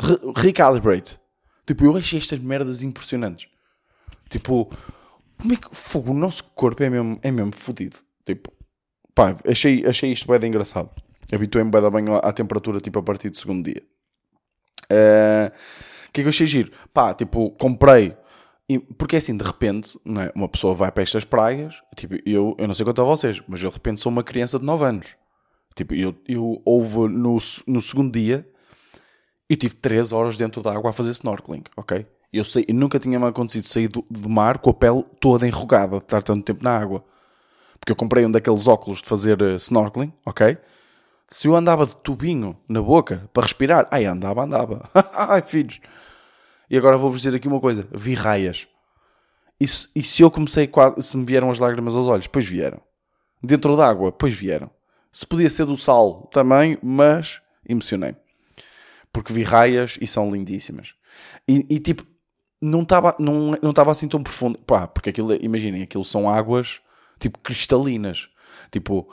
re 0.00 0.18
recalibrate. 0.34 1.16
Tipo, 1.64 1.84
eu 1.84 1.96
achei 1.96 2.18
estas 2.18 2.40
merdas 2.40 2.82
impressionantes. 2.82 3.48
Tipo, 4.28 4.68
como 5.40 5.52
é 5.52 5.56
que 5.56 5.68
fogo, 5.72 6.10
o 6.10 6.14
nosso 6.14 6.44
corpo 6.54 6.82
é 6.82 6.90
mesmo, 6.90 7.18
é 7.22 7.30
mesmo 7.30 7.54
fodido? 7.54 7.98
Tipo, 8.24 8.52
pá, 9.14 9.36
achei, 9.46 9.86
achei 9.86 10.12
isto 10.12 10.26
bem 10.26 10.48
engraçado. 10.48 10.90
Habituei-me 11.32 11.70
bem, 11.70 11.90
bem 11.90 12.14
à 12.22 12.32
temperatura, 12.32 12.80
tipo, 12.80 12.98
a 12.98 13.02
partir 13.02 13.30
do 13.30 13.36
segundo 13.36 13.64
dia. 13.64 13.82
Eh, 14.90 15.52
o 15.52 16.08
uh, 16.08 16.12
que 16.12 16.20
é 16.20 16.24
que 16.24 16.26
eu 16.26 16.30
achei 16.30 16.46
giro? 16.46 16.72
Pá, 16.92 17.14
tipo, 17.14 17.50
comprei. 17.52 18.16
Porque 18.98 19.16
é 19.16 19.18
assim, 19.18 19.36
de 19.36 19.44
repente, 19.44 19.98
é? 20.06 20.32
uma 20.34 20.48
pessoa 20.48 20.74
vai 20.74 20.90
para 20.90 21.02
estas 21.02 21.24
praias. 21.24 21.82
Tipo, 21.96 22.16
eu, 22.26 22.54
eu 22.58 22.66
não 22.66 22.74
sei 22.74 22.84
quanto 22.84 23.00
a 23.00 23.04
vocês, 23.04 23.42
mas 23.46 23.62
eu 23.62 23.70
de 23.70 23.74
repente 23.74 24.00
sou 24.00 24.10
uma 24.10 24.22
criança 24.22 24.58
de 24.58 24.64
9 24.64 24.84
anos. 24.84 25.06
Tipo, 25.74 25.94
eu, 25.94 26.14
eu 26.26 26.60
houve 26.64 27.08
no, 27.08 27.38
no 27.66 27.80
segundo 27.80 28.12
dia, 28.12 28.46
eu 29.48 29.56
tive 29.56 29.74
3 29.76 30.12
horas 30.12 30.36
dentro 30.36 30.60
da 30.60 30.72
água 30.74 30.90
a 30.90 30.92
fazer 30.92 31.10
snorkeling, 31.12 31.62
ok? 31.76 32.06
Eu, 32.32 32.44
sei, 32.44 32.66
nunca 32.68 32.98
tinha-me 32.98 33.26
acontecido 33.26 33.66
sair 33.66 33.88
do, 33.88 34.04
do, 34.10 34.28
mar 34.28 34.58
com 34.58 34.70
a 34.70 34.74
pele 34.74 35.02
toda 35.18 35.46
enrugada 35.46 35.98
de 35.98 36.04
estar 36.04 36.22
tanto 36.22 36.44
tempo 36.44 36.62
na 36.62 36.76
água. 36.76 37.02
Porque 37.80 37.92
eu 37.92 37.96
comprei 37.96 38.26
um 38.26 38.30
daqueles 38.30 38.66
óculos 38.66 39.00
de 39.00 39.08
fazer 39.08 39.40
uh, 39.40 39.56
snorkeling, 39.56 40.12
ok? 40.26 40.58
Se 41.30 41.48
eu 41.48 41.56
andava 41.56 41.86
de 41.86 41.96
tubinho 41.96 42.56
na 42.68 42.82
boca 42.82 43.28
para 43.32 43.44
respirar, 43.44 43.88
ai 43.90 44.04
andava, 44.04 44.42
andava. 44.42 44.88
ai 45.14 45.42
filhos. 45.42 45.80
E 46.70 46.76
agora 46.76 46.98
vou-vos 46.98 47.20
dizer 47.22 47.36
aqui 47.36 47.48
uma 47.48 47.60
coisa: 47.60 47.86
vi 47.92 48.14
raias. 48.14 48.66
E 49.60 49.66
se, 49.66 49.88
e 49.94 50.02
se 50.02 50.22
eu 50.22 50.30
comecei. 50.30 50.70
Se 51.00 51.16
me 51.16 51.24
vieram 51.24 51.50
as 51.50 51.58
lágrimas 51.58 51.96
aos 51.96 52.06
olhos, 52.06 52.26
pois 52.26 52.46
vieram. 52.46 52.80
Dentro 53.42 53.76
d'água, 53.76 54.12
pois 54.12 54.34
vieram. 54.34 54.70
Se 55.12 55.26
podia 55.26 55.48
ser 55.48 55.64
do 55.64 55.76
sal 55.76 56.28
também, 56.32 56.78
mas 56.82 57.40
emocionei. 57.66 58.14
Porque 59.12 59.32
vi 59.32 59.42
raias 59.42 59.98
e 60.00 60.06
são 60.06 60.30
lindíssimas. 60.30 60.94
E, 61.46 61.66
e 61.68 61.78
tipo, 61.78 62.06
não 62.60 62.82
estava 62.82 63.14
não, 63.18 63.56
não 63.62 63.90
assim 63.90 64.08
tão 64.08 64.22
profundo. 64.22 64.58
Pá, 64.60 64.86
porque 64.86 65.10
aquilo, 65.10 65.34
imaginem, 65.42 65.82
aquilo 65.82 66.04
são 66.04 66.28
águas 66.28 66.80
tipo 67.18 67.38
cristalinas. 67.38 68.28
Tipo, 68.70 69.08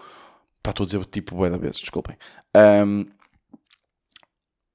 pá, 0.62 0.72
estou 0.72 0.84
a 0.84 0.88
dizer 0.88 1.06
tipo 1.06 1.36
bué 1.36 1.50
da 1.50 1.58
vez, 1.58 1.78
desculpem. 1.78 2.18
Um, 2.56 3.06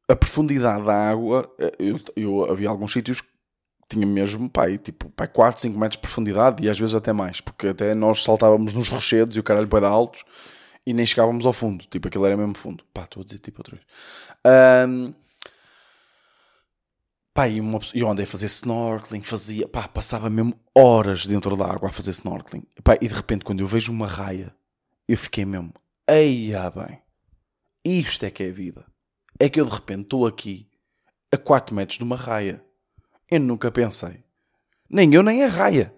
a 0.08 0.16
profundidade 0.16 0.84
da 0.84 1.10
água, 1.10 1.48
eu, 1.78 2.00
eu 2.16 2.50
havia 2.50 2.68
alguns 2.68 2.92
sítios 2.92 3.20
que 3.20 3.28
tinha 3.88 4.06
mesmo, 4.06 4.50
pai, 4.50 4.76
tipo, 4.76 5.08
pai, 5.10 5.28
4, 5.28 5.60
5 5.62 5.78
metros 5.78 5.96
de 5.96 6.02
profundidade 6.02 6.64
e 6.64 6.68
às 6.68 6.78
vezes 6.78 6.94
até 6.94 7.12
mais, 7.12 7.40
porque 7.40 7.68
até 7.68 7.94
nós 7.94 8.22
saltávamos 8.22 8.74
nos 8.74 8.88
rochedos 8.88 9.36
e 9.36 9.40
o 9.40 9.42
caralho 9.42 9.68
bué 9.68 9.80
da 9.80 9.88
altos 9.88 10.24
e 10.84 10.92
nem 10.92 11.06
chegávamos 11.06 11.46
ao 11.46 11.52
fundo, 11.52 11.84
tipo, 11.88 12.08
aquilo 12.08 12.26
era 12.26 12.36
mesmo 12.36 12.56
fundo. 12.56 12.84
Pá, 12.92 13.04
estou 13.04 13.22
a 13.22 13.24
dizer 13.24 13.38
tipo 13.38 13.60
outra 13.60 13.76
vez. 13.76 13.86
Um, 14.88 15.14
pá, 17.40 17.48
e 17.48 17.60
uma, 17.60 17.78
eu 17.94 18.08
andei 18.08 18.24
a 18.24 18.28
fazer 18.28 18.46
snorkeling, 18.46 19.22
fazia, 19.22 19.66
pá, 19.66 19.88
passava 19.88 20.28
mesmo 20.28 20.54
horas 20.74 21.24
dentro 21.24 21.56
da 21.56 21.64
água 21.64 21.88
a 21.88 21.92
fazer 21.92 22.10
snorkeling. 22.10 22.64
Pá, 22.84 22.96
e 23.00 23.08
de 23.08 23.14
repente 23.14 23.44
quando 23.44 23.60
eu 23.60 23.66
vejo 23.66 23.90
uma 23.90 24.06
raia, 24.06 24.54
eu 25.08 25.16
fiquei 25.16 25.44
mesmo, 25.44 25.72
eia 26.08 26.70
bem, 26.70 27.00
isto 27.84 28.24
é 28.24 28.30
que 28.30 28.42
é 28.42 28.50
vida. 28.50 28.84
É 29.38 29.48
que 29.48 29.58
eu 29.58 29.64
de 29.64 29.72
repente 29.72 30.02
estou 30.02 30.26
aqui 30.26 30.68
a 31.32 31.38
4 31.38 31.74
metros 31.74 31.96
de 31.96 32.04
uma 32.04 32.16
raia 32.16 32.62
eu 33.30 33.38
nunca 33.38 33.70
pensei. 33.70 34.24
Nem 34.88 35.14
eu, 35.14 35.22
nem 35.22 35.44
a 35.44 35.48
Raia. 35.48 35.94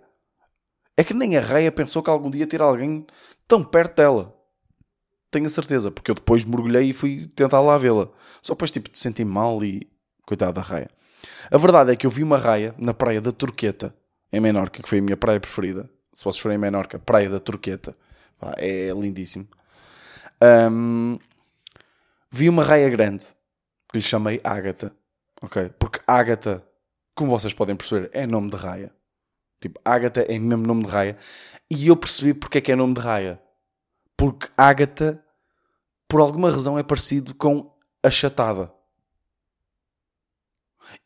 É 0.96 1.02
que 1.02 1.14
nem 1.14 1.36
a 1.38 1.40
Raia 1.40 1.72
pensou 1.72 2.02
que 2.02 2.10
algum 2.10 2.30
dia 2.30 2.46
ter 2.46 2.60
alguém 2.60 3.06
tão 3.48 3.64
perto 3.64 3.96
dela. 3.96 4.38
Tenho 5.30 5.46
a 5.46 5.50
certeza, 5.50 5.90
porque 5.90 6.10
eu 6.10 6.14
depois 6.14 6.44
mergulhei 6.44 6.90
e 6.90 6.92
fui 6.92 7.26
tentar 7.26 7.62
lá 7.62 7.78
vê-la. 7.78 8.10
Só 8.42 8.52
depois, 8.52 8.70
tipo, 8.70 8.90
de 8.90 8.98
sentir 8.98 9.24
mal 9.24 9.64
e. 9.64 9.90
Coitado 10.26 10.52
da 10.52 10.60
Raia. 10.60 10.90
A 11.50 11.58
verdade 11.58 11.92
é 11.92 11.96
que 11.96 12.06
eu 12.06 12.10
vi 12.10 12.22
uma 12.22 12.38
Raia 12.38 12.74
na 12.78 12.94
praia 12.94 13.20
da 13.20 13.32
Turqueta, 13.32 13.94
em 14.32 14.40
Menorca, 14.40 14.82
que 14.82 14.88
foi 14.88 14.98
a 14.98 15.02
minha 15.02 15.16
praia 15.16 15.40
preferida. 15.40 15.88
Se 16.12 16.24
vocês 16.24 16.40
forem 16.40 16.56
em 16.56 16.60
Menorca, 16.60 16.98
praia 16.98 17.28
da 17.28 17.40
Turqueta. 17.40 17.94
É 18.56 18.90
lindíssimo. 18.90 19.46
Um, 20.70 21.18
vi 22.30 22.48
uma 22.48 22.64
raia 22.64 22.88
grande, 22.90 23.26
que 23.88 23.98
lhe 23.98 24.02
chamei 24.02 24.40
Ágata. 24.42 24.92
Ok? 25.40 25.70
Porque 25.78 26.00
Ágata 26.06 26.64
como 27.14 27.30
vocês 27.38 27.52
podem 27.52 27.76
perceber, 27.76 28.10
é 28.12 28.26
nome 28.26 28.50
de 28.50 28.56
raia. 28.56 28.92
Tipo, 29.60 29.80
Ágata 29.84 30.22
é 30.22 30.38
mesmo 30.38 30.66
nome 30.66 30.84
de 30.84 30.90
raia. 30.90 31.16
E 31.70 31.88
eu 31.88 31.96
percebi 31.96 32.34
porque 32.34 32.58
é 32.58 32.60
que 32.60 32.72
é 32.72 32.76
nome 32.76 32.94
de 32.94 33.00
raia. 33.00 33.40
Porque 34.16 34.48
Ágata, 34.56 35.22
por 36.08 36.20
alguma 36.20 36.50
razão, 36.50 36.78
é 36.78 36.82
parecido 36.82 37.34
com 37.34 37.72
achatada. 38.02 38.72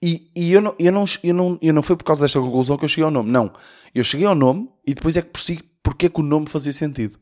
E, 0.03 0.31
e 0.35 0.53
eu, 0.53 0.61
não, 0.61 0.75
eu, 0.79 0.93
não, 0.93 1.05
eu, 1.23 1.35
não, 1.35 1.59
eu 1.63 1.75
não 1.75 1.83
foi 1.83 1.97
por 1.97 2.05
causa 2.05 2.23
desta 2.23 2.41
conclusão 2.41 2.77
que 2.77 2.85
eu 2.85 2.89
cheguei 2.89 3.05
ao 3.05 3.11
nome. 3.11 3.31
Não. 3.31 3.53
Eu 3.95 4.05
cheguei 4.05 4.27
ao 4.27 4.35
nome 4.35 4.69
e 4.87 4.95
depois 4.95 5.17
é 5.17 5.23
que 5.23 5.29
percebi 5.29 5.63
porque 5.83 6.07
é 6.07 6.09
que 6.09 6.21
o 6.21 6.23
nome 6.23 6.49
fazia 6.49 6.73
sentido. 6.73 7.19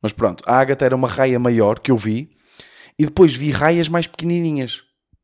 Mas 0.00 0.12
pronto, 0.12 0.42
a 0.46 0.58
Ágata 0.58 0.84
era 0.84 0.96
uma 0.96 1.08
raia 1.08 1.38
maior 1.38 1.78
que 1.78 1.90
eu 1.90 1.96
vi. 1.96 2.30
E 2.98 3.06
depois 3.06 3.34
vi 3.34 3.50
raias 3.50 3.88
mais 3.88 4.06
pequenininhas 4.06 4.82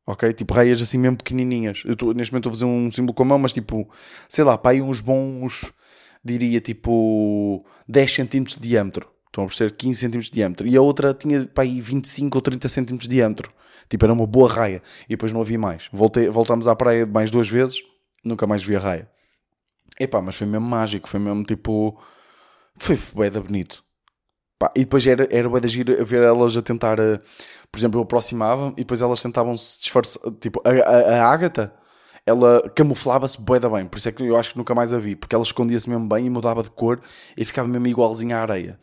ok? 0.09 0.33
Tipo 0.33 0.55
raias 0.55 0.81
assim 0.81 0.97
mesmo 0.97 1.19
pequenininhas. 1.19 1.83
Eu 1.85 1.95
tô, 1.95 2.13
neste 2.13 2.33
momento 2.33 2.49
estou 2.49 2.51
a 2.51 2.55
fazer 2.55 2.65
um 2.65 2.91
símbolo 2.91 3.13
com 3.13 3.23
a 3.25 3.27
mão, 3.27 3.39
mas 3.39 3.53
tipo, 3.53 3.89
sei 4.27 4.43
lá, 4.43 4.57
pá, 4.57 4.71
aí 4.71 4.81
uns 4.81 5.01
bons, 5.03 5.71
diria 6.25 6.61
tipo 6.61 7.65
10 7.87 8.15
cm 8.15 8.45
de 8.45 8.61
diâmetro. 8.61 9.09
Estão 9.29 9.45
a 9.45 9.47
perceber? 9.47 9.71
15 9.73 10.09
cm 10.09 10.21
de 10.21 10.31
diâmetro. 10.31 10.67
E 10.67 10.77
a 10.77 10.83
outra 10.83 11.15
tinha 11.15 11.47
pá, 11.47 11.63
aí 11.63 11.81
25 11.81 12.37
ou 12.37 12.43
30 12.43 12.69
cm 12.69 12.97
de 12.97 13.09
diâmetro. 13.09 13.53
Tipo, 13.89 14.05
era 14.05 14.13
uma 14.13 14.27
boa 14.27 14.49
raia. 14.49 14.83
E 15.07 15.11
depois 15.11 15.33
não 15.33 15.41
havia 15.41 15.59
mais. 15.59 15.89
Voltei, 15.93 16.29
voltamos 16.29 16.67
à 16.67 16.77
praia 16.77 17.07
mais 17.07 17.31
duas 17.31 17.49
vezes, 17.49 17.79
nunca 18.25 18.47
mais 18.47 18.63
vi 18.63 18.77
a 18.77 18.79
raia. 18.79 19.11
Epá, 19.99 20.21
mas 20.21 20.37
foi 20.37 20.47
mesmo 20.47 20.67
mágico, 20.67 21.09
foi 21.09 21.21
mesmo 21.21 21.45
tipo. 21.45 22.01
Foi 22.79 22.99
bué 23.13 23.31
da 23.31 23.41
bonito. 23.41 23.85
E 24.75 24.81
depois 24.81 25.07
era, 25.07 25.27
era 25.31 25.49
bué 25.49 25.61
da 25.61 25.69
a 25.69 26.05
ver 26.05 26.23
elas 26.23 26.57
a 26.57 26.63
tentar. 26.63 26.99
Uh, 27.01 27.19
por 27.71 27.79
exemplo, 27.79 27.99
eu 27.99 28.03
aproximava 28.05 28.69
e 28.73 28.81
depois 28.81 29.03
elas 29.03 29.23
tentavam 29.23 29.57
se 29.57 29.81
disfarçar. 29.81 30.23
Tipo, 30.41 30.63
a, 30.65 30.71
a, 30.71 31.23
a 31.23 31.33
Agatha, 31.33 31.75
ela 32.29 32.61
camuflava-se 32.75 33.41
bué 33.41 33.59
da 33.59 33.69
bem. 33.69 33.87
Por 33.87 33.99
isso 33.99 34.09
é 34.09 34.13
que 34.13 34.23
eu 34.23 34.37
acho 34.37 34.53
que 34.53 34.59
nunca 34.59 34.75
mais 34.75 34.93
a 34.93 34.99
vi. 34.99 35.17
Porque 35.17 35.35
ela 35.35 35.45
escondia-se 35.45 35.89
mesmo 35.89 36.07
bem 36.07 36.27
e 36.27 36.31
mudava 36.31 36.63
de 36.63 36.71
cor 36.71 37.01
e 37.37 37.45
ficava 37.45 37.67
mesmo 37.67 37.87
igualzinha 37.87 38.37
à 38.37 38.43
areia. 38.43 38.79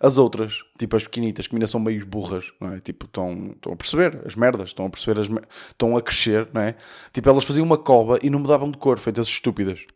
As 0.00 0.18
outras, 0.18 0.62
tipo 0.78 0.96
as 0.96 1.04
pequenitas, 1.04 1.46
que 1.46 1.54
ainda 1.54 1.66
são 1.66 1.80
meio 1.80 2.04
burras, 2.04 2.52
não 2.60 2.72
é? 2.72 2.80
Tipo, 2.80 3.06
estão, 3.06 3.52
estão 3.54 3.72
a 3.72 3.76
perceber 3.76 4.22
as 4.24 4.34
merdas, 4.34 4.68
estão 4.68 4.86
a 4.86 4.90
perceber 4.90 5.20
as 5.20 5.28
estão 5.68 5.96
a 5.96 6.02
crescer, 6.02 6.48
não 6.52 6.62
é? 6.62 6.76
Tipo, 7.12 7.28
elas 7.28 7.44
faziam 7.44 7.64
uma 7.64 7.78
cova 7.78 8.18
e 8.22 8.30
não 8.30 8.38
mudavam 8.38 8.70
de 8.70 8.78
cor, 8.78 8.98
feitas 8.98 9.26
estúpidas. 9.26 9.86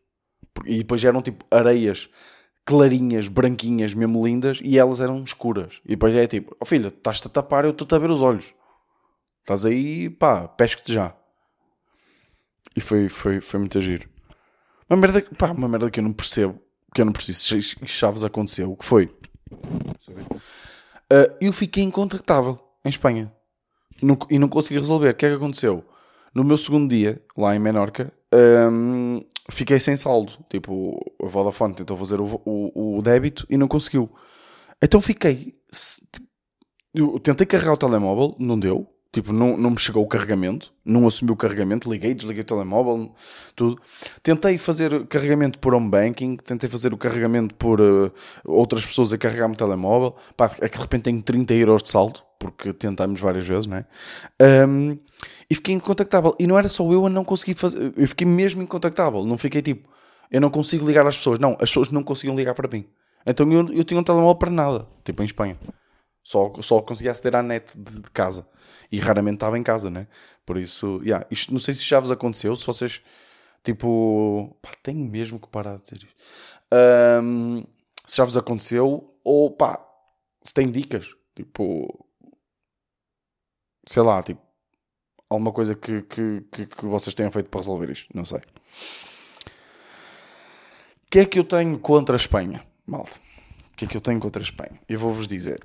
E 0.66 0.78
depois 0.78 1.04
eram 1.04 1.22
tipo 1.22 1.44
areias 1.50 2.08
clarinhas, 2.64 3.28
branquinhas, 3.28 3.94
mesmo 3.94 4.24
lindas, 4.24 4.60
e 4.62 4.78
elas 4.78 5.00
eram 5.00 5.22
escuras. 5.22 5.80
E 5.84 5.90
depois 5.90 6.14
é 6.14 6.26
tipo, 6.26 6.56
oh 6.60 6.64
filha, 6.64 6.88
estás-te 6.88 7.26
a 7.26 7.30
tapar, 7.30 7.64
eu 7.64 7.70
estou-te 7.70 7.94
a 7.94 7.98
ver 7.98 8.10
os 8.10 8.22
olhos. 8.22 8.54
Estás 9.40 9.66
aí, 9.66 10.08
pá, 10.08 10.46
pesque-te 10.46 10.92
já. 10.92 11.16
E 12.76 12.80
foi, 12.80 13.08
foi, 13.08 13.40
foi 13.40 13.60
muito 13.60 13.80
giro. 13.80 14.08
Uma 14.88 14.96
merda, 14.96 15.22
pá, 15.38 15.52
uma 15.52 15.68
merda 15.68 15.90
que 15.90 16.00
eu 16.00 16.04
não 16.04 16.12
percebo, 16.12 16.60
que 16.94 17.00
eu 17.00 17.04
não 17.04 17.12
preciso. 17.12 17.76
Chaves 17.86 18.24
aconteceu. 18.24 18.72
O 18.72 18.76
que 18.76 18.84
foi? 18.84 19.06
Uh, 19.52 21.28
eu 21.40 21.52
fiquei 21.52 21.82
incontactável 21.82 22.58
em 22.84 22.88
Espanha. 22.88 23.32
E 24.30 24.38
não 24.38 24.48
consegui 24.48 24.80
resolver. 24.80 25.10
O 25.10 25.14
que 25.14 25.26
é 25.26 25.28
que 25.30 25.36
aconteceu? 25.36 25.84
No 26.34 26.42
meu 26.42 26.56
segundo 26.56 26.88
dia, 26.88 27.22
lá 27.36 27.54
em 27.54 27.58
Menorca, 27.58 28.12
um, 28.32 29.22
fiquei 29.50 29.78
sem 29.78 29.96
saldo. 29.96 30.32
Tipo, 30.48 30.98
a 31.22 31.28
Vodafone 31.28 31.74
tentou 31.74 31.96
fazer 31.96 32.20
o, 32.20 32.40
o, 32.44 32.98
o 32.98 33.02
débito 33.02 33.46
e 33.48 33.56
não 33.56 33.68
conseguiu. 33.68 34.10
Então 34.82 35.00
fiquei. 35.00 35.54
Eu 36.92 37.18
tentei 37.20 37.46
carregar 37.46 37.74
o 37.74 37.76
telemóvel, 37.76 38.34
não 38.38 38.58
deu. 38.58 38.91
Tipo, 39.12 39.30
não, 39.30 39.58
não 39.58 39.70
me 39.70 39.78
chegou 39.78 40.02
o 40.02 40.06
carregamento, 40.06 40.72
não 40.82 41.06
assumiu 41.06 41.34
o 41.34 41.36
carregamento, 41.36 41.90
liguei, 41.90 42.14
desliguei 42.14 42.40
o 42.40 42.46
telemóvel, 42.46 43.14
tudo. 43.54 43.78
Tentei 44.22 44.56
fazer 44.56 45.06
carregamento 45.06 45.58
por 45.58 45.74
home 45.74 45.90
banking, 45.90 46.36
tentei 46.36 46.66
fazer 46.66 46.94
o 46.94 46.96
carregamento 46.96 47.54
por 47.56 47.78
uh, 47.78 48.10
outras 48.42 48.86
pessoas 48.86 49.12
a 49.12 49.18
carregar-me 49.18 49.52
o 49.52 49.56
telemóvel. 49.56 50.16
Pá, 50.34 50.50
é 50.62 50.68
que 50.68 50.78
de 50.78 50.82
repente 50.82 51.02
tenho 51.02 51.20
30 51.20 51.52
euros 51.52 51.82
de 51.82 51.90
saldo, 51.90 52.20
porque 52.38 52.72
tentámos 52.72 53.20
várias 53.20 53.46
vezes, 53.46 53.66
não 53.66 53.76
é? 53.76 53.86
Um, 54.66 54.98
e 55.50 55.54
fiquei 55.54 55.74
incontactável. 55.74 56.34
E 56.38 56.46
não 56.46 56.58
era 56.58 56.68
só 56.68 56.90
eu 56.90 57.04
a 57.04 57.10
não 57.10 57.22
conseguir 57.22 57.52
fazer, 57.52 57.92
eu 57.94 58.08
fiquei 58.08 58.26
mesmo 58.26 58.62
incontactável. 58.62 59.26
Não 59.26 59.36
fiquei 59.36 59.60
tipo, 59.60 59.90
eu 60.30 60.40
não 60.40 60.48
consigo 60.48 60.86
ligar 60.86 61.06
às 61.06 61.18
pessoas. 61.18 61.38
Não, 61.38 61.52
as 61.52 61.68
pessoas 61.68 61.90
não 61.90 62.02
conseguiam 62.02 62.34
ligar 62.34 62.54
para 62.54 62.66
mim. 62.66 62.86
Então 63.26 63.50
eu, 63.52 63.70
eu 63.74 63.84
tinha 63.84 64.00
um 64.00 64.02
telemóvel 64.02 64.36
para 64.36 64.50
nada, 64.50 64.88
tipo 65.04 65.22
em 65.22 65.26
Espanha. 65.26 65.58
Só, 66.24 66.52
só 66.60 66.80
conseguia 66.80 67.12
aceder 67.12 67.38
à 67.38 67.42
net 67.42 67.76
de, 67.76 68.00
de 68.00 68.10
casa. 68.10 68.46
E 68.92 68.98
raramente 68.98 69.36
estava 69.36 69.58
em 69.58 69.62
casa, 69.62 69.90
né? 69.90 70.06
Por 70.44 70.58
isso, 70.58 71.00
yeah, 71.02 71.26
isto 71.30 71.50
não 71.50 71.58
sei 71.58 71.72
se 71.72 71.82
já 71.82 71.98
vos 71.98 72.10
aconteceu, 72.10 72.54
se 72.54 72.66
vocês, 72.66 73.02
tipo, 73.64 74.54
pá, 74.60 74.70
tenho 74.82 75.02
mesmo 75.08 75.40
que 75.40 75.48
parar 75.48 75.78
de 75.78 75.84
dizer 75.84 75.96
isto. 76.06 76.14
Um, 77.22 77.64
se 78.04 78.18
já 78.18 78.24
vos 78.24 78.36
aconteceu, 78.36 79.16
ou 79.24 79.50
pá, 79.50 79.82
se 80.42 80.52
tem 80.52 80.70
dicas, 80.70 81.14
tipo, 81.34 82.06
sei 83.86 84.02
lá, 84.02 84.22
tipo, 84.22 84.42
alguma 85.30 85.52
coisa 85.52 85.74
que, 85.74 86.02
que, 86.02 86.42
que, 86.52 86.66
que 86.66 86.84
vocês 86.84 87.14
tenham 87.14 87.32
feito 87.32 87.48
para 87.48 87.60
resolver 87.60 87.90
isto, 87.90 88.06
não 88.14 88.26
sei. 88.26 88.40
O 91.06 91.10
que 91.10 91.20
é 91.20 91.24
que 91.24 91.38
eu 91.38 91.44
tenho 91.44 91.78
contra 91.78 92.14
a 92.14 92.18
Espanha, 92.20 92.62
malta? 92.86 93.18
O 93.72 93.76
que 93.76 93.86
é 93.86 93.88
que 93.88 93.96
eu 93.96 94.00
tenho 94.02 94.20
contra 94.20 94.42
a 94.42 94.44
Espanha? 94.44 94.78
Eu 94.86 94.98
vou-vos 94.98 95.26
dizer. 95.26 95.62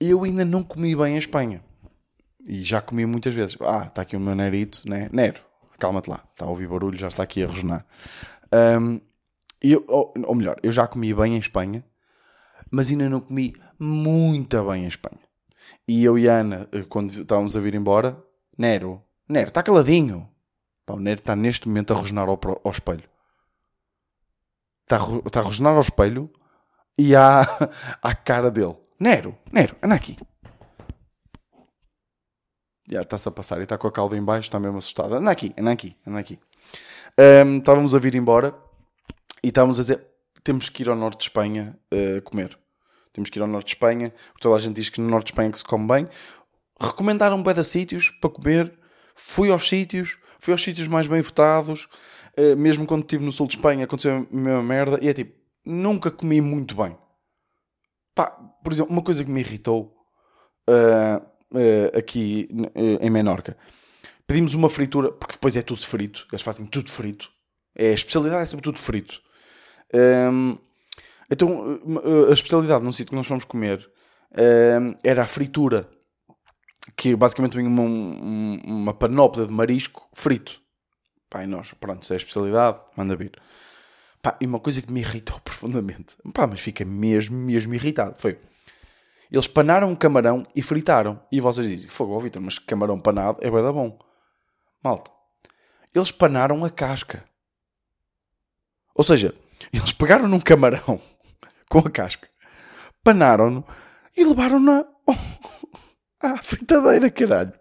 Eu 0.00 0.22
ainda 0.24 0.44
não 0.44 0.62
comi 0.62 0.94
bem 0.94 1.16
a 1.16 1.18
Espanha. 1.18 1.64
E 2.48 2.62
já 2.62 2.80
comi 2.80 3.04
muitas 3.06 3.34
vezes. 3.34 3.56
Ah, 3.60 3.86
está 3.86 4.02
aqui 4.02 4.16
o 4.16 4.20
meu 4.20 4.34
Nerito, 4.34 4.88
né? 4.88 5.08
Nero, 5.12 5.40
calma-te 5.78 6.08
lá. 6.08 6.24
Está 6.32 6.44
a 6.44 6.48
ouvir 6.48 6.68
barulho, 6.68 6.96
já 6.96 7.08
está 7.08 7.22
aqui 7.22 7.42
a 7.42 7.46
ressonar. 7.46 7.86
Um, 8.80 9.00
ou, 9.88 10.14
ou, 10.24 10.34
melhor, 10.34 10.56
eu 10.62 10.70
já 10.70 10.86
comi 10.86 11.12
bem 11.12 11.34
em 11.34 11.38
Espanha, 11.38 11.84
mas 12.70 12.90
ainda 12.90 13.08
não 13.08 13.20
comi 13.20 13.54
muito 13.78 14.62
bem 14.64 14.84
em 14.84 14.88
Espanha. 14.88 15.20
E 15.88 16.04
eu 16.04 16.18
e 16.18 16.28
a 16.28 16.34
Ana, 16.34 16.68
eh, 16.72 16.84
quando 16.88 17.10
estávamos 17.10 17.56
a 17.56 17.60
vir 17.60 17.74
embora, 17.74 18.16
Nero, 18.56 19.02
Nero, 19.28 19.48
está 19.48 19.62
caladinho. 19.62 20.28
Pá, 20.84 20.94
o 20.94 21.00
Nero 21.00 21.20
está 21.20 21.34
neste 21.34 21.68
momento 21.68 21.92
a 21.92 21.96
rosnar 21.96 22.28
ao, 22.28 22.40
ao 22.64 22.70
espelho. 22.70 23.04
Está, 24.82 24.98
está 25.26 25.40
a 25.40 25.42
rosnar 25.42 25.74
ao 25.74 25.80
espelho 25.80 26.30
e 26.96 27.14
à, 27.14 27.42
à 28.02 28.14
cara 28.16 28.50
dele. 28.50 28.76
Nero, 28.98 29.36
Nero, 29.52 29.76
anda 29.82 29.94
aqui. 29.94 30.16
Está-se 32.88 33.28
a 33.28 33.32
passar 33.32 33.58
e 33.58 33.64
está 33.64 33.76
com 33.76 33.88
a 33.88 33.92
cauda 33.92 34.16
em 34.16 34.22
baixo, 34.22 34.48
está 34.48 34.60
mesmo 34.60 34.78
assustada. 34.78 35.16
Anda 35.16 35.30
aqui, 35.30 35.52
anda 35.58 35.72
aqui, 35.72 35.96
anda 36.06 36.18
aqui. 36.18 36.38
Um, 37.18 37.58
estávamos 37.58 37.94
a 37.94 37.98
vir 37.98 38.14
embora 38.14 38.54
e 39.42 39.48
estávamos 39.48 39.78
a 39.80 39.82
dizer: 39.82 40.06
temos 40.44 40.68
que 40.68 40.82
ir 40.82 40.88
ao 40.88 40.94
norte 40.94 41.18
de 41.18 41.24
Espanha 41.24 41.76
uh, 41.92 42.22
comer. 42.22 42.56
Temos 43.12 43.30
que 43.30 43.38
ir 43.38 43.42
ao 43.42 43.48
norte 43.48 43.68
de 43.68 43.74
Espanha, 43.74 44.10
porque 44.10 44.42
toda 44.42 44.56
a 44.56 44.58
gente 44.58 44.76
diz 44.76 44.88
que 44.88 45.00
no 45.00 45.08
norte 45.08 45.26
de 45.26 45.32
Espanha 45.32 45.48
é 45.48 45.52
que 45.52 45.58
se 45.58 45.64
come 45.64 45.88
bem. 45.88 46.08
Recomendaram 46.78 47.42
bué 47.42 47.54
de 47.54 47.64
sítios 47.64 48.10
para 48.20 48.30
comer. 48.30 48.78
Fui 49.14 49.50
aos 49.50 49.66
sítios, 49.66 50.18
fui 50.38 50.52
aos 50.52 50.62
sítios 50.62 50.86
mais 50.86 51.06
bem 51.06 51.22
votados. 51.22 51.88
Uh, 52.38 52.56
mesmo 52.56 52.86
quando 52.86 53.00
estive 53.00 53.24
no 53.24 53.32
sul 53.32 53.46
de 53.46 53.56
Espanha, 53.56 53.84
aconteceu 53.84 54.14
a 54.14 54.36
mesma 54.36 54.62
merda. 54.62 54.98
E 55.02 55.08
é 55.08 55.12
tipo, 55.12 55.32
nunca 55.64 56.10
comi 56.10 56.40
muito 56.40 56.76
bem. 56.76 56.96
Pá, 58.14 58.26
por 58.62 58.72
exemplo, 58.72 58.92
uma 58.92 59.02
coisa 59.02 59.24
que 59.24 59.30
me 59.30 59.40
irritou 59.40 59.96
uh, 60.68 61.35
uh, 61.52 61.98
aqui 61.98 62.48
em 63.00 63.10
Menorca. 63.10 63.56
Pedimos 64.26 64.54
uma 64.54 64.68
fritura, 64.68 65.12
porque 65.12 65.34
depois 65.34 65.56
é 65.56 65.62
tudo 65.62 65.86
frito. 65.86 66.26
Eles 66.30 66.42
fazem 66.42 66.66
tudo 66.66 66.90
frito. 66.90 67.30
É, 67.74 67.90
a 67.90 67.94
especialidade 67.94 68.42
é 68.42 68.46
sempre 68.46 68.64
tudo 68.64 68.78
frito. 68.78 69.20
Um, 69.94 70.58
então, 71.30 71.80
a 72.28 72.32
especialidade 72.32 72.84
num 72.84 72.92
sítio 72.92 73.10
que 73.10 73.16
nós 73.16 73.26
fomos 73.26 73.44
comer 73.44 73.88
um, 74.32 74.94
era 75.04 75.24
a 75.24 75.28
fritura, 75.28 75.88
que 76.96 77.14
basicamente 77.14 77.56
vinha 77.56 77.68
uma, 77.68 77.82
uma 77.82 78.94
panóplia 78.94 79.46
de 79.46 79.52
marisco 79.52 80.08
frito. 80.12 80.60
Pá, 81.28 81.44
e 81.44 81.46
nós, 81.46 81.72
pronto, 81.74 82.06
se 82.06 82.12
é 82.12 82.16
a 82.16 82.18
especialidade, 82.18 82.80
manda 82.96 83.16
vir. 83.16 83.32
Pá, 84.22 84.36
e 84.40 84.46
uma 84.46 84.60
coisa 84.60 84.82
que 84.82 84.92
me 84.92 85.00
irritou 85.00 85.38
profundamente, 85.44 86.16
pá, 86.32 86.46
mas 86.46 86.60
fica 86.60 86.84
mesmo, 86.84 87.36
mesmo 87.36 87.74
irritado, 87.74 88.16
foi... 88.18 88.38
Eles 89.30 89.46
panaram 89.46 89.90
um 89.90 89.94
camarão 89.94 90.46
e 90.54 90.62
fritaram. 90.62 91.20
E 91.30 91.40
vocês 91.40 91.68
dizem, 91.68 91.88
fogo, 91.88 92.18
Vitor, 92.20 92.40
mas 92.42 92.58
camarão 92.58 93.00
panado 93.00 93.38
é 93.40 93.50
bem 93.50 93.62
da 93.62 93.72
bom. 93.72 93.98
Malta, 94.82 95.10
eles 95.94 96.12
panaram 96.12 96.64
a 96.64 96.70
casca. 96.70 97.24
Ou 98.94 99.04
seja, 99.04 99.34
eles 99.72 99.92
pegaram 99.92 100.28
num 100.28 100.40
camarão 100.40 101.00
com 101.68 101.78
a 101.78 101.90
casca, 101.90 102.28
panaram-no 103.02 103.64
e 104.16 104.24
levaram-no 104.24 104.86
à 106.20 106.42
fritadeira, 106.42 107.10
caralho. 107.10 107.52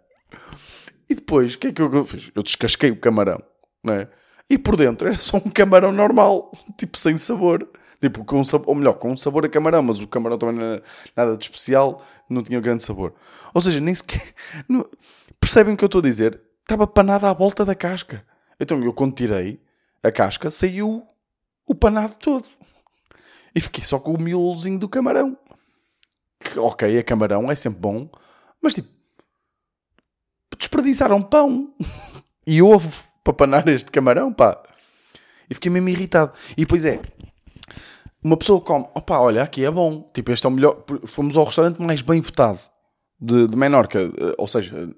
E 1.10 1.15
depois, 1.15 1.53
o 1.53 1.60
que 1.60 1.67
é 1.67 1.72
que 1.72 1.81
eu 1.81 2.05
fiz? 2.05 2.31
Eu 2.34 2.41
descasquei 2.41 2.91
o 2.91 3.00
camarão, 3.00 3.41
não 3.84 3.93
é? 3.93 4.10
E 4.50 4.57
por 4.57 4.75
dentro 4.75 5.07
era 5.07 5.17
só 5.17 5.38
um 5.38 5.50
camarão 5.50 5.91
normal, 5.91 6.51
tipo 6.77 6.98
sem 6.98 7.17
sabor. 7.17 7.67
Tipo, 8.02 8.25
com 8.25 8.44
sabor, 8.44 8.70
ou 8.70 8.75
melhor, 8.75 8.94
com 8.94 9.12
um 9.12 9.18
sabor 9.18 9.46
a 9.46 9.50
camarão, 9.50 9.82
mas 9.82 10.02
o 10.02 10.08
camarão 10.08 10.38
também 10.38 10.56
não 10.56 10.64
era 10.64 10.84
nada 11.16 11.38
de 11.38 11.44
especial, 11.44 12.02
não 12.30 12.44
tinha 12.44 12.60
grande 12.60 12.84
sabor. 12.84 13.14
Ou 13.54 13.62
seja, 13.62 13.80
nem 13.80 13.96
sequer. 13.96 14.34
Não, 14.68 14.86
percebem 15.40 15.74
o 15.74 15.78
que 15.78 15.84
eu 15.84 15.88
estou 15.88 16.00
a 16.00 16.04
dizer? 16.04 16.42
Estava 16.62 16.86
panada 16.86 17.30
à 17.30 17.34
volta 17.34 17.64
da 17.64 17.74
casca. 17.74 18.25
Então 18.60 18.84
eu, 18.84 18.94
quando 18.94 19.16
tirei 19.16 19.62
a 20.04 20.12
casca, 20.12 20.52
saiu 20.52 21.08
o 21.66 21.74
panado 21.74 22.16
todo. 22.16 22.48
E 23.54 23.62
fiquei 23.62 23.84
só 23.84 24.00
com 24.00 24.14
o 24.14 24.22
miolozinho 24.22 24.78
do 24.78 24.90
camarão. 24.90 25.38
Que, 26.40 26.60
ok, 26.60 26.98
a 26.98 27.04
camarão 27.04 27.50
é 27.50 27.56
sempre 27.56 27.80
bom, 27.80 28.10
mas 28.62 28.74
tipo, 28.74 28.90
desperdiçaram 30.58 31.22
pão 31.22 31.74
e 32.46 32.62
ovo 32.62 33.04
para 33.24 33.34
panar 33.34 33.68
este 33.68 33.90
camarão, 33.92 34.32
pá. 34.32 34.62
E 35.50 35.54
fiquei 35.54 35.72
mesmo 35.72 35.90
irritado. 35.90 36.34
E 36.52 36.62
depois 36.62 36.86
é, 36.86 37.00
uma 38.25 38.36
pessoa 38.36 38.60
come, 38.60 38.88
opá, 38.96 39.20
olha, 39.20 39.44
aqui 39.44 39.63
é 39.63 39.70
bom. 39.70 40.10
Tipo, 40.12 40.32
este 40.32 40.48
é 40.48 40.50
o 40.50 40.51
melhor. 40.51 40.84
Fomos 41.05 41.38
ao 41.38 41.46
restaurante 41.46 41.79
mais 41.79 42.01
bem 42.01 42.20
votado 42.22 42.60
de, 43.22 43.47
de 43.47 43.56
Menorca. 43.56 44.00
Eh, 44.00 44.34
ou 44.36 44.47
seja, 44.47 44.89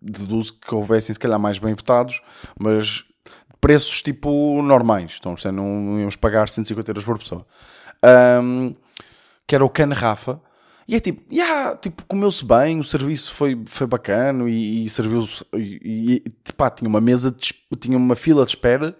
deduzo 0.00 0.58
que 0.58 0.74
houvessem 0.74 1.12
se 1.12 1.20
calhar 1.20 1.38
mais 1.38 1.58
bem 1.58 1.74
votados, 1.74 2.22
mas 2.58 3.04
preços 3.60 4.00
tipo 4.00 4.62
normais. 4.62 5.18
Então, 5.20 5.34
não, 5.52 5.80
não 5.82 5.98
íamos 5.98 6.16
pagar 6.16 6.48
150 6.48 6.90
euros 6.90 7.04
por 7.04 7.18
pessoa. 7.18 7.46
Um, 8.42 8.74
que 9.46 9.54
era 9.54 9.64
o 9.66 9.68
Can 9.68 9.90
Rafa. 9.92 10.40
E 10.88 10.96
é 10.96 11.00
tipo, 11.00 11.22
yeah, 11.30 11.76
tipo 11.76 12.02
comeu-se 12.06 12.42
bem, 12.42 12.80
o 12.80 12.84
serviço 12.84 13.34
foi, 13.34 13.62
foi 13.66 13.86
bacana 13.86 14.48
e, 14.48 14.84
e 14.84 14.88
serviu 14.88 15.28
e, 15.54 16.22
e 16.24 16.52
pá, 16.56 16.70
tinha 16.70 16.88
uma 16.88 17.02
mesa, 17.02 17.30
de, 17.30 17.54
tinha 17.78 17.98
uma 17.98 18.16
fila 18.16 18.46
de 18.46 18.52
espera 18.52 18.96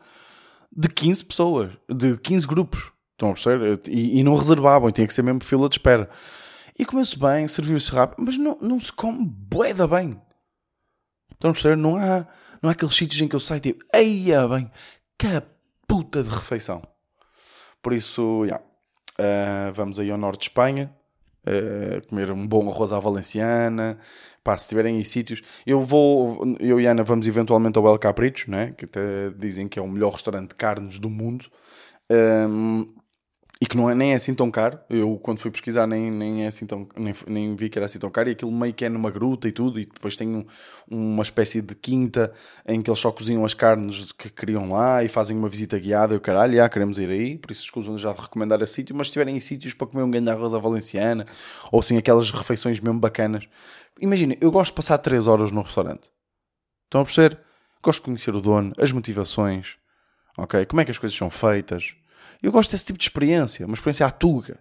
de 0.70 0.88
15 0.88 1.25
pessoas, 1.25 1.70
de 1.88 2.18
15 2.18 2.47
grupos. 2.47 2.92
Estão 3.23 3.31
a 3.31 3.35
perceber? 3.35 3.81
E, 3.89 4.19
e 4.19 4.25
não 4.25 4.35
reservavam, 4.35 4.91
tinha 4.91 5.07
que 5.07 5.15
ser 5.15 5.23
mesmo 5.23 5.45
fila 5.45 5.69
de 5.69 5.77
espera. 5.77 6.11
E 6.77 6.85
comeu-se 6.85 7.17
bem, 7.17 7.47
serviu-se 7.47 7.93
rápido, 7.93 8.25
mas 8.25 8.37
não, 8.37 8.59
não 8.61 8.81
se 8.81 8.93
come 8.93 9.25
boeda 9.25 9.87
bem. 9.87 10.21
Estão 11.31 11.51
a 11.51 11.53
perceber? 11.53 11.77
Não 11.77 11.97
há, 11.97 12.27
não 12.61 12.69
há 12.69 12.73
aqueles 12.73 12.95
sítios 12.97 13.21
em 13.21 13.29
que 13.29 13.37
eu 13.37 13.41
saio 13.41 13.61
tipo, 13.61 13.85
eia 13.95 14.49
bem, 14.49 14.69
que 15.17 15.29
puta 15.87 16.23
de 16.23 16.31
refeição. 16.31 16.83
Por 17.81 17.93
isso, 17.93 18.45
yeah, 18.45 18.65
uh, 19.21 19.73
vamos 19.73 20.01
aí 20.01 20.11
ao 20.11 20.19
norte 20.19 20.41
de 20.41 20.45
Espanha, 20.47 20.93
uh, 21.47 22.05
comer 22.09 22.33
um 22.33 22.45
bom 22.45 22.69
arroz 22.69 22.93
à 22.93 22.99
valenciana. 22.99 23.99
Pá, 24.43 24.59
se 24.59 24.69
tiverem 24.69 24.97
aí 24.97 25.05
sítios, 25.05 25.43
eu 25.65 25.81
vou, 25.81 26.43
eu 26.59 26.81
e 26.81 26.87
Ana 26.87 27.05
vamos 27.05 27.29
eventualmente 27.29 27.79
ao 27.79 27.87
El 27.87 27.99
Capricho, 28.01 28.51
né? 28.51 28.73
que 28.77 28.85
até 28.87 29.31
dizem 29.31 29.69
que 29.69 29.79
é 29.79 29.83
o 29.83 29.87
melhor 29.87 30.15
restaurante 30.15 30.49
de 30.49 30.57
carnes 30.57 30.99
do 30.99 31.09
mundo. 31.09 31.47
Um, 32.11 32.81
ehm, 32.81 33.02
e 33.62 33.64
que 33.64 33.77
não 33.77 33.88
é, 33.88 33.94
nem 33.94 34.11
é 34.11 34.14
assim 34.16 34.35
tão 34.35 34.51
caro. 34.51 34.77
Eu, 34.90 35.20
quando 35.22 35.38
fui 35.38 35.48
pesquisar, 35.48 35.87
nem, 35.87 36.11
nem, 36.11 36.44
é 36.44 36.48
assim 36.48 36.66
tão, 36.66 36.85
nem, 36.96 37.14
nem 37.29 37.55
vi 37.55 37.70
que 37.70 37.79
era 37.79 37.87
assim 37.87 37.96
tão 37.96 38.11
caro. 38.11 38.29
E 38.29 38.33
aquilo 38.33 38.51
meio 38.51 38.75
que 38.75 38.85
é 38.85 38.88
numa 38.88 39.09
gruta 39.09 39.46
e 39.46 39.53
tudo. 39.53 39.79
E 39.79 39.85
depois 39.87 40.16
tem 40.16 40.35
um, 40.35 40.44
uma 40.90 41.22
espécie 41.22 41.62
de 41.62 41.72
quinta 41.77 42.33
em 42.66 42.83
que 42.83 42.90
eles 42.90 42.98
só 42.98 43.12
cozinham 43.12 43.44
as 43.44 43.55
carnes 43.55 44.11
que 44.11 44.29
criam 44.29 44.68
lá 44.68 45.05
e 45.05 45.09
fazem 45.09 45.37
uma 45.37 45.48
visita 45.48 45.79
guiada. 45.79 46.12
E 46.12 46.16
o 46.16 46.20
caralho, 46.20 46.57
já 46.57 46.68
queremos 46.68 46.98
ir 46.98 47.09
aí. 47.09 47.38
Por 47.38 47.53
isso, 47.53 47.62
escusam 47.62 47.96
já 47.96 48.12
de 48.12 48.20
recomendar 48.20 48.61
esse 48.62 48.72
sítio. 48.72 48.96
Mas 48.96 49.07
se 49.07 49.12
tiverem 49.12 49.38
sítios 49.38 49.75
para 49.75 49.87
comer 49.87 50.03
um 50.03 50.11
grande 50.11 50.29
arroz 50.29 50.53
à 50.53 50.59
valenciana 50.59 51.25
ou 51.70 51.79
assim 51.79 51.96
aquelas 51.96 52.33
refeições 52.33 52.81
mesmo 52.81 52.98
bacanas. 52.98 53.48
Imagina, 54.01 54.37
eu 54.40 54.51
gosto 54.51 54.72
de 54.72 54.75
passar 54.75 54.98
3 54.98 55.29
horas 55.29 55.53
no 55.53 55.62
restaurante. 55.62 56.11
Estão 56.87 57.03
a 57.03 57.05
perceber? 57.05 57.38
Gosto 57.81 58.01
de 58.01 58.07
conhecer 58.07 58.35
o 58.35 58.40
dono, 58.40 58.72
as 58.77 58.90
motivações, 58.90 59.77
ok? 60.37 60.66
Como 60.66 60.81
é 60.81 60.85
que 60.85 60.90
as 60.90 60.98
coisas 60.98 61.16
são 61.16 61.31
feitas 61.31 61.94
eu 62.42 62.50
gosto 62.50 62.72
desse 62.72 62.85
tipo 62.85 62.98
de 62.98 63.05
experiência, 63.05 63.64
uma 63.64 63.74
experiência 63.74 64.05
à 64.07 64.11
tuga. 64.11 64.59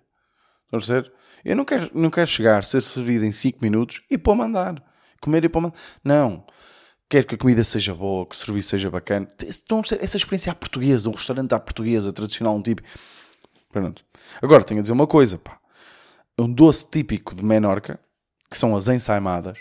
A 0.71 0.77
dizer? 0.77 1.11
Eu 1.43 1.55
não 1.55 1.65
quero, 1.65 1.89
não 1.93 2.09
quero 2.09 2.27
chegar, 2.27 2.63
ser 2.63 2.81
servido 2.81 3.25
em 3.25 3.31
5 3.31 3.59
minutos 3.61 4.01
e 4.09 4.17
pôr 4.17 4.35
mandar. 4.35 4.81
Comer 5.19 5.43
e 5.43 5.49
pôr 5.49 5.61
mandar. 5.61 5.77
Não. 6.03 6.45
Quero 7.09 7.27
que 7.27 7.35
a 7.35 7.37
comida 7.37 7.63
seja 7.63 7.93
boa, 7.93 8.25
que 8.25 8.35
o 8.35 8.37
serviço 8.37 8.69
seja 8.69 8.89
bacana. 8.89 9.29
Estão 9.45 9.79
a 9.79 9.95
essa 9.99 10.15
experiência 10.15 10.51
à 10.51 10.55
portuguesa, 10.55 11.09
um 11.09 11.13
restaurante 11.13 11.53
à 11.53 11.59
portuguesa, 11.59 12.13
tradicional, 12.13 12.55
um 12.55 12.61
tipo. 12.61 12.81
Pronto. 13.69 14.05
Agora 14.41 14.63
tenho 14.63 14.79
a 14.79 14.83
dizer 14.83 14.93
uma 14.93 15.07
coisa, 15.07 15.37
pá. 15.37 15.59
Um 16.39 16.51
doce 16.51 16.89
típico 16.89 17.35
de 17.35 17.43
Menorca, 17.43 17.99
que 18.49 18.57
são 18.57 18.75
as 18.75 18.87
ensaimadas. 18.87 19.57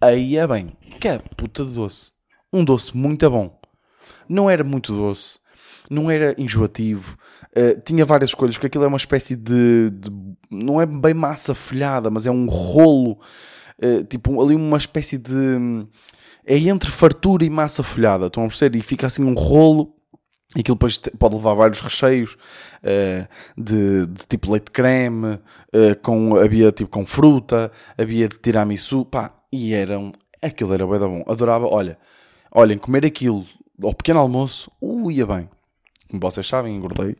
Aí 0.00 0.36
é 0.36 0.46
bem. 0.46 0.76
Que 1.00 1.08
é 1.08 1.18
puta 1.18 1.64
de 1.64 1.72
doce. 1.72 2.10
Um 2.52 2.64
doce 2.64 2.96
muito 2.96 3.30
bom. 3.30 3.60
Não 4.28 4.50
era 4.50 4.64
muito 4.64 4.92
doce 4.92 5.38
não 5.90 6.10
era 6.10 6.34
enjoativo, 6.38 7.16
uh, 7.56 7.80
tinha 7.84 8.04
várias 8.04 8.30
escolhas, 8.30 8.54
porque 8.54 8.66
aquilo 8.66 8.84
é 8.84 8.88
uma 8.88 8.96
espécie 8.96 9.36
de, 9.36 9.90
de, 9.90 10.10
não 10.50 10.80
é 10.80 10.86
bem 10.86 11.14
massa 11.14 11.54
folhada, 11.54 12.10
mas 12.10 12.26
é 12.26 12.30
um 12.30 12.46
rolo, 12.46 13.18
uh, 13.82 14.04
tipo 14.04 14.42
ali 14.42 14.54
uma 14.54 14.78
espécie 14.78 15.18
de, 15.18 15.86
é 16.46 16.58
entre 16.58 16.90
fartura 16.90 17.44
e 17.44 17.50
massa 17.50 17.82
folhada, 17.82 18.26
estão 18.26 18.44
a 18.44 18.48
perceber? 18.48 18.78
E 18.78 18.82
fica 18.82 19.06
assim 19.06 19.24
um 19.24 19.34
rolo, 19.34 19.94
aquilo 20.58 20.76
depois 20.76 20.98
pode 21.18 21.34
levar 21.34 21.54
vários 21.54 21.80
recheios 21.80 22.34
uh, 22.82 23.28
de, 23.56 24.06
de, 24.06 24.26
tipo 24.26 24.50
leite 24.50 24.70
creme, 24.70 25.34
uh, 25.34 25.96
com, 26.02 26.36
havia 26.36 26.72
tipo 26.72 26.90
com 26.90 27.06
fruta, 27.06 27.70
havia 27.96 28.28
de 28.28 28.38
tiramisu, 28.38 29.04
pá, 29.04 29.34
e 29.52 29.72
eram, 29.74 30.12
aquilo 30.40 30.72
era 30.72 30.86
bem 30.86 30.98
bom, 30.98 31.24
adorava, 31.26 31.66
olha, 31.66 31.98
olhem, 32.50 32.78
comer 32.78 33.04
aquilo 33.04 33.44
ao 33.82 33.94
pequeno 33.94 34.20
almoço, 34.20 34.70
ia 35.10 35.26
bem 35.26 35.48
como 36.12 36.20
vocês 36.20 36.46
sabem, 36.46 36.76
engordei. 36.76 37.16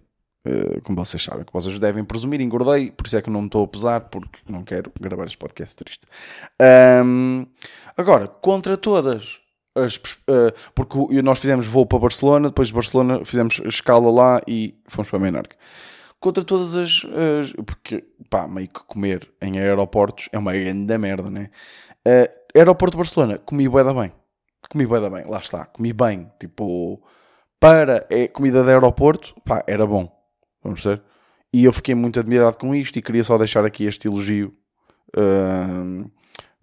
Uh, 0.46 0.82
como 0.82 1.02
vocês 1.02 1.22
sabem, 1.22 1.44
que 1.44 1.52
vocês 1.52 1.78
devem 1.78 2.04
presumir, 2.04 2.40
engordei, 2.40 2.90
por 2.90 3.06
isso 3.06 3.16
é 3.16 3.22
que 3.22 3.30
não 3.30 3.42
me 3.42 3.46
estou 3.46 3.64
a 3.64 3.68
pesar, 3.68 4.00
porque 4.00 4.40
não 4.48 4.64
quero 4.64 4.92
gravar 5.00 5.24
este 5.24 5.38
podcast 5.38 5.76
triste. 5.76 6.04
Um, 7.04 7.46
agora, 7.96 8.28
contra 8.28 8.76
todas 8.76 9.40
as. 9.74 9.96
Uh, 9.96 10.52
porque 10.74 11.22
nós 11.22 11.38
fizemos 11.38 11.66
voo 11.66 11.86
para 11.86 12.00
Barcelona, 12.00 12.48
depois 12.48 12.68
de 12.68 12.74
Barcelona 12.74 13.24
fizemos 13.24 13.62
escala 13.64 14.10
lá 14.10 14.42
e 14.46 14.74
fomos 14.88 15.08
para 15.08 15.20
Menorca. 15.20 15.56
Contra 16.20 16.44
todas 16.44 16.74
as, 16.74 17.06
as. 17.06 17.52
porque, 17.64 18.04
pá, 18.28 18.46
meio 18.46 18.68
que 18.68 18.84
comer 18.84 19.32
em 19.40 19.58
aeroportos 19.58 20.28
é 20.32 20.38
uma 20.38 20.52
grande 20.52 20.98
merda, 20.98 21.30
né? 21.30 21.50
Uh, 22.06 22.58
aeroporto 22.58 22.96
de 22.96 22.98
Barcelona, 22.98 23.38
comi 23.38 23.68
bué 23.68 23.84
da 23.84 23.94
bem. 23.94 24.12
Comi 24.68 24.84
bué 24.84 25.00
da 25.00 25.08
bem, 25.08 25.24
lá 25.24 25.38
está, 25.38 25.64
comi 25.66 25.92
bem, 25.92 26.30
tipo 26.38 27.00
para 27.62 27.98
a 28.10 28.28
comida 28.32 28.64
de 28.64 28.70
aeroporto, 28.70 29.40
pá, 29.44 29.62
era 29.68 29.86
bom. 29.86 30.10
Vamos 30.64 30.82
ver. 30.82 31.00
E 31.54 31.64
eu 31.64 31.72
fiquei 31.72 31.94
muito 31.94 32.18
admirado 32.18 32.58
com 32.58 32.74
isto 32.74 32.98
e 32.98 33.02
queria 33.02 33.22
só 33.22 33.38
deixar 33.38 33.64
aqui 33.64 33.84
este 33.84 34.08
elogio 34.08 34.52
uh, 35.16 36.10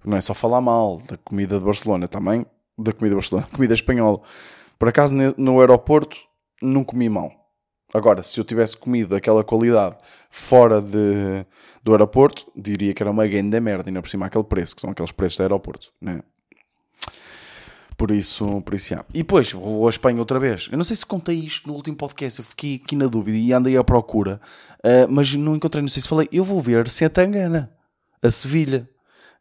Não 0.04 0.18
é 0.18 0.20
só 0.20 0.34
falar 0.34 0.60
mal 0.60 0.98
da 1.08 1.16
comida 1.16 1.58
de 1.58 1.64
Barcelona, 1.64 2.06
também 2.06 2.46
da 2.78 2.92
comida 2.92 3.12
de 3.12 3.16
Barcelona, 3.16 3.48
comida 3.56 3.74
espanhola. 3.74 4.20
Por 4.78 4.90
acaso 4.90 5.16
no 5.38 5.62
aeroporto 5.62 6.18
não 6.62 6.84
comi 6.84 7.08
mal. 7.08 7.32
Agora, 7.94 8.22
se 8.22 8.38
eu 8.38 8.44
tivesse 8.44 8.76
comido 8.76 9.16
aquela 9.16 9.42
qualidade 9.42 9.96
fora 10.30 10.82
de, 10.82 11.46
do 11.82 11.94
aeroporto, 11.94 12.52
diria 12.54 12.94
que 12.94 13.02
era 13.02 13.10
uma 13.10 13.26
grande 13.26 13.58
merda, 13.62 13.90
ainda 13.90 14.02
por 14.02 14.10
cima 14.10 14.26
aquele 14.26 14.44
preço, 14.44 14.76
que 14.76 14.82
são 14.82 14.90
aqueles 14.90 15.14
preços 15.14 15.38
do 15.38 15.44
aeroporto, 15.44 15.94
né? 16.02 16.22
Por 18.00 18.12
isso, 18.12 18.62
por 18.62 18.76
isso. 18.76 18.94
E 19.14 19.18
depois, 19.18 19.52
vou 19.52 19.86
à 19.86 19.90
Espanha 19.90 20.20
outra 20.20 20.40
vez. 20.40 20.70
Eu 20.72 20.78
não 20.78 20.86
sei 20.86 20.96
se 20.96 21.06
contei 21.06 21.36
isto 21.36 21.68
no 21.68 21.76
último 21.76 21.98
podcast, 21.98 22.40
eu 22.40 22.46
fiquei 22.46 22.76
aqui 22.82 22.96
na 22.96 23.08
dúvida 23.08 23.38
e 23.38 23.52
andei 23.52 23.76
à 23.76 23.84
procura, 23.84 24.40
uh, 24.78 25.12
mas 25.12 25.34
não 25.34 25.54
encontrei, 25.54 25.82
não 25.82 25.90
sei 25.90 26.02
se 26.02 26.08
falei. 26.08 26.30
Eu 26.32 26.46
vou 26.46 26.62
ver 26.62 26.88
Setangana, 26.88 27.70
a 28.24 28.32
Sevilha. 28.32 28.90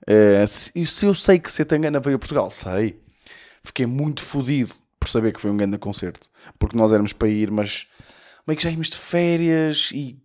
Uh, 0.03 0.44
se, 0.44 0.85
se, 0.87 1.07
eu 1.07 1.14
sei 1.14 1.38
que 1.38 1.53
Setangana 1.53 2.01
veio 2.01 2.16
a 2.16 2.18
Portugal, 2.18 2.51
sei. 2.51 3.01
Fiquei 3.62 3.87
muito 3.87 4.25
fodido 4.25 4.75
por 4.99 5.09
saber 5.09 5.33
que 5.33 5.40
foi 5.40 5.53
um 5.53 5.57
grande 5.57 5.79
concerto. 5.79 6.29
Porque 6.59 6.77
nós 6.77 6.90
éramos 6.90 7.12
para 7.12 7.29
ir, 7.29 7.53
mas 7.53 7.87
meio 8.44 8.59
que 8.59 8.64
já 8.64 8.73
íamos 8.73 8.90
de 8.90 8.97
férias 8.97 9.90
e 9.94 10.21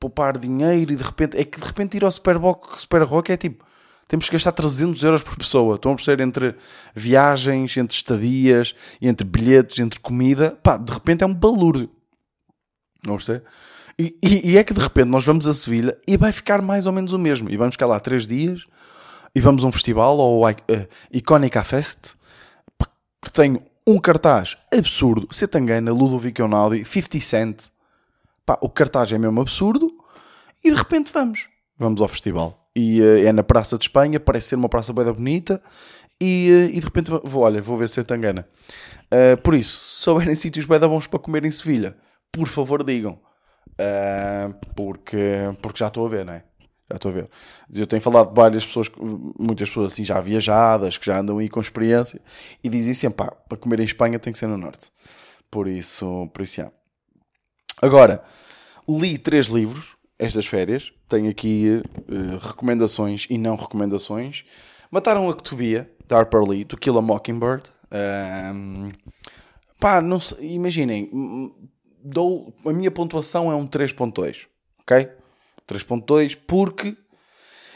poupar 0.00 0.36
dinheiro 0.38 0.92
e 0.92 0.96
de 0.96 1.04
repente, 1.04 1.36
é 1.36 1.44
que 1.44 1.60
de 1.60 1.66
repente 1.66 1.96
ir 1.96 2.04
ao 2.04 2.10
Super, 2.10 2.34
Super 2.78 3.02
Rock 3.02 3.30
é 3.30 3.36
tipo 3.36 3.64
temos 4.10 4.26
que 4.26 4.32
gastar 4.32 4.50
300 4.50 5.00
euros 5.04 5.22
por 5.22 5.36
pessoa. 5.36 5.76
Estão 5.76 5.92
a 5.92 5.94
perceber 5.94 6.20
entre 6.24 6.56
viagens, 6.92 7.76
entre 7.76 7.94
estadias, 7.94 8.74
entre 9.00 9.24
bilhetes, 9.24 9.78
entre 9.78 10.00
comida. 10.00 10.58
Pá, 10.64 10.76
de 10.76 10.92
repente 10.92 11.22
é 11.22 11.26
um 11.28 11.32
balúrdio. 11.32 11.88
Não 13.06 13.14
perceber? 13.14 13.44
E, 13.96 14.18
e, 14.20 14.50
e, 14.50 14.58
é 14.58 14.64
que 14.64 14.74
de 14.74 14.80
repente 14.80 15.06
nós 15.06 15.24
vamos 15.24 15.46
a 15.46 15.54
Sevilha 15.54 15.96
e 16.08 16.16
vai 16.16 16.32
ficar 16.32 16.60
mais 16.60 16.86
ou 16.86 16.92
menos 16.92 17.12
o 17.12 17.18
mesmo. 17.20 17.48
E 17.50 17.56
vamos 17.56 17.76
ficar 17.76 17.86
lá 17.86 18.00
três 18.00 18.26
dias 18.26 18.64
e 19.32 19.40
vamos 19.40 19.62
a 19.62 19.68
um 19.68 19.70
festival, 19.70 20.18
ou 20.18 20.44
uh, 20.44 20.54
Icónica 21.12 21.62
Fest, 21.62 22.14
que 23.22 23.32
tem 23.32 23.62
um 23.86 24.00
cartaz 24.00 24.58
absurdo. 24.76 25.28
Setangana, 25.30 25.92
Ludovico 25.92 26.42
Einaudi, 26.42 26.84
50 26.84 27.20
Cent. 27.20 27.66
Pá, 28.44 28.58
o 28.60 28.68
cartaz 28.68 29.12
é 29.12 29.18
mesmo 29.18 29.40
absurdo. 29.40 29.88
E 30.64 30.72
de 30.72 30.76
repente 30.76 31.12
vamos. 31.12 31.48
Vamos 31.78 32.00
ao 32.00 32.08
festival 32.08 32.59
e 32.74 33.00
uh, 33.00 33.26
é 33.26 33.32
na 33.32 33.42
Praça 33.42 33.76
de 33.76 33.84
Espanha, 33.84 34.20
parece 34.20 34.48
ser 34.48 34.54
uma 34.56 34.68
praça 34.68 34.92
bem 34.92 35.04
bonita, 35.04 35.60
e, 36.20 36.50
uh, 36.50 36.76
e 36.76 36.80
de 36.80 36.84
repente 36.84 37.10
vou, 37.10 37.42
olha, 37.42 37.60
vou 37.60 37.76
ver 37.76 37.88
se 37.88 38.00
é 38.00 38.04
Tangana. 38.04 38.46
Uh, 39.12 39.36
por 39.42 39.54
isso, 39.54 39.76
se 39.76 40.02
souberem 40.02 40.34
sítios 40.34 40.66
bem 40.66 40.78
bons 40.78 41.06
para 41.06 41.18
comer 41.18 41.44
em 41.44 41.50
Sevilha, 41.50 41.96
por 42.30 42.46
favor 42.46 42.84
digam. 42.84 43.18
porque, 44.76 45.18
porque 45.60 45.78
já 45.78 45.88
estou 45.88 46.06
a 46.06 46.08
ver, 46.08 46.24
não 46.24 46.34
é? 46.34 46.44
Já 46.90 46.96
estou 46.96 47.10
a 47.10 47.14
ver. 47.14 47.30
Eu 47.72 47.86
tenho 47.86 48.02
falado 48.02 48.30
de 48.30 48.34
várias 48.34 48.66
pessoas, 48.66 48.90
muitas 49.38 49.68
pessoas 49.68 49.92
assim 49.92 50.04
já 50.04 50.20
viajadas, 50.20 50.98
que 50.98 51.06
já 51.06 51.18
andam 51.18 51.38
aí 51.38 51.48
com 51.48 51.60
experiência, 51.60 52.20
e 52.62 52.68
dizem 52.68 52.94
sempre, 52.94 53.24
pá, 53.24 53.32
para 53.48 53.58
comer 53.58 53.80
em 53.80 53.84
Espanha 53.84 54.18
tem 54.18 54.32
que 54.32 54.38
ser 54.38 54.48
no 54.48 54.56
Norte. 54.56 54.90
Por 55.50 55.68
isso, 55.68 56.28
por 56.32 56.42
isso, 56.42 56.56
já. 56.56 56.70
Agora, 57.80 58.22
li 58.88 59.16
três 59.16 59.46
livros 59.46 59.96
estas 60.20 60.46
férias. 60.46 60.92
Tenho 61.08 61.30
aqui 61.30 61.82
uh, 62.08 62.38
recomendações 62.46 63.26
e 63.30 63.38
não 63.38 63.56
recomendações. 63.56 64.44
Mataram 64.90 65.28
a 65.28 65.34
Cotovia, 65.34 65.90
da 66.06 66.18
Harper 66.18 66.42
Lee, 66.42 66.64
To 66.64 66.76
Kill 66.76 66.98
a 66.98 67.02
Mockingbird. 67.02 67.64
Um, 68.54 68.92
pá, 69.80 70.00
não 70.00 70.20
sei, 70.20 70.52
imaginem, 70.52 71.10
dou, 72.02 72.54
a 72.64 72.72
minha 72.72 72.90
pontuação 72.90 73.50
é 73.50 73.54
um 73.54 73.66
3.2, 73.66 74.46
ok? 74.80 75.08
3.2 75.66 76.36
porque, 76.46 76.96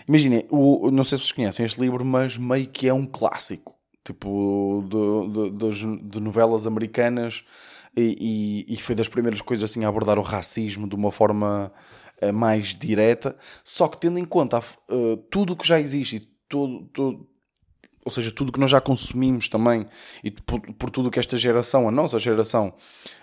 imaginem, 0.07 0.47
o, 0.51 0.91
não 0.91 1.03
sei 1.03 1.19
se 1.19 1.25
vocês 1.25 1.33
conhecem 1.33 1.65
este 1.65 1.81
livro, 1.81 2.05
mas 2.05 2.37
meio 2.37 2.67
que 2.69 2.89
é 2.89 2.95
um 2.95 3.07
clássico, 3.07 3.75
tipo, 4.05 4.85
de, 5.33 5.51
de, 5.51 5.97
de 6.03 6.21
novelas 6.21 6.67
americanas 6.67 7.45
e, 7.97 8.65
e, 8.69 8.75
e, 8.75 8.77
foi 8.77 8.95
das 8.95 9.09
primeiras 9.09 9.41
coisas 9.41 9.71
assim 9.71 9.85
a 9.85 9.89
abordar 9.89 10.19
o 10.19 10.23
racismo 10.23 10.89
de 10.89 10.97
uma 10.97 11.13
forma 11.13 11.73
mais 12.33 12.68
direta, 12.68 13.37
só 13.62 13.88
que 13.88 14.00
tendo 14.00 14.18
em 14.18 14.24
conta 14.24 14.59
uh, 14.61 15.16
tudo 15.31 15.53
o 15.53 15.57
que 15.57 15.66
já 15.66 15.81
existe 15.81 16.29
ou 18.05 18.11
seja, 18.11 18.31
tudo 18.31 18.53
que 18.53 18.61
nós 18.61 18.70
já 18.70 18.81
consumimos 18.81 19.48
também, 19.48 19.87
e 20.22 20.31
por, 20.31 20.61
por 20.74 20.90
tudo 20.90 21.11
que 21.11 21.18
esta 21.18 21.38
geração, 21.38 21.88
a 21.88 21.90
nossa 21.90 22.18
geração, 22.18 22.74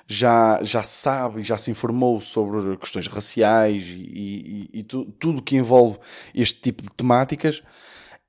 já, 0.07 0.59
já 0.63 0.81
sabe 0.81 1.41
e 1.41 1.43
já 1.43 1.57
se 1.57 1.69
informou 1.69 2.19
sobre 2.19 2.75
questões 2.77 3.07
raciais 3.07 3.83
e, 3.85 4.69
e, 4.73 4.79
e 4.79 4.83
tu, 4.83 5.05
tudo 5.19 5.41
que 5.41 5.55
envolve 5.55 5.99
este 6.33 6.59
tipo 6.59 6.81
de 6.81 6.89
temáticas, 6.89 7.61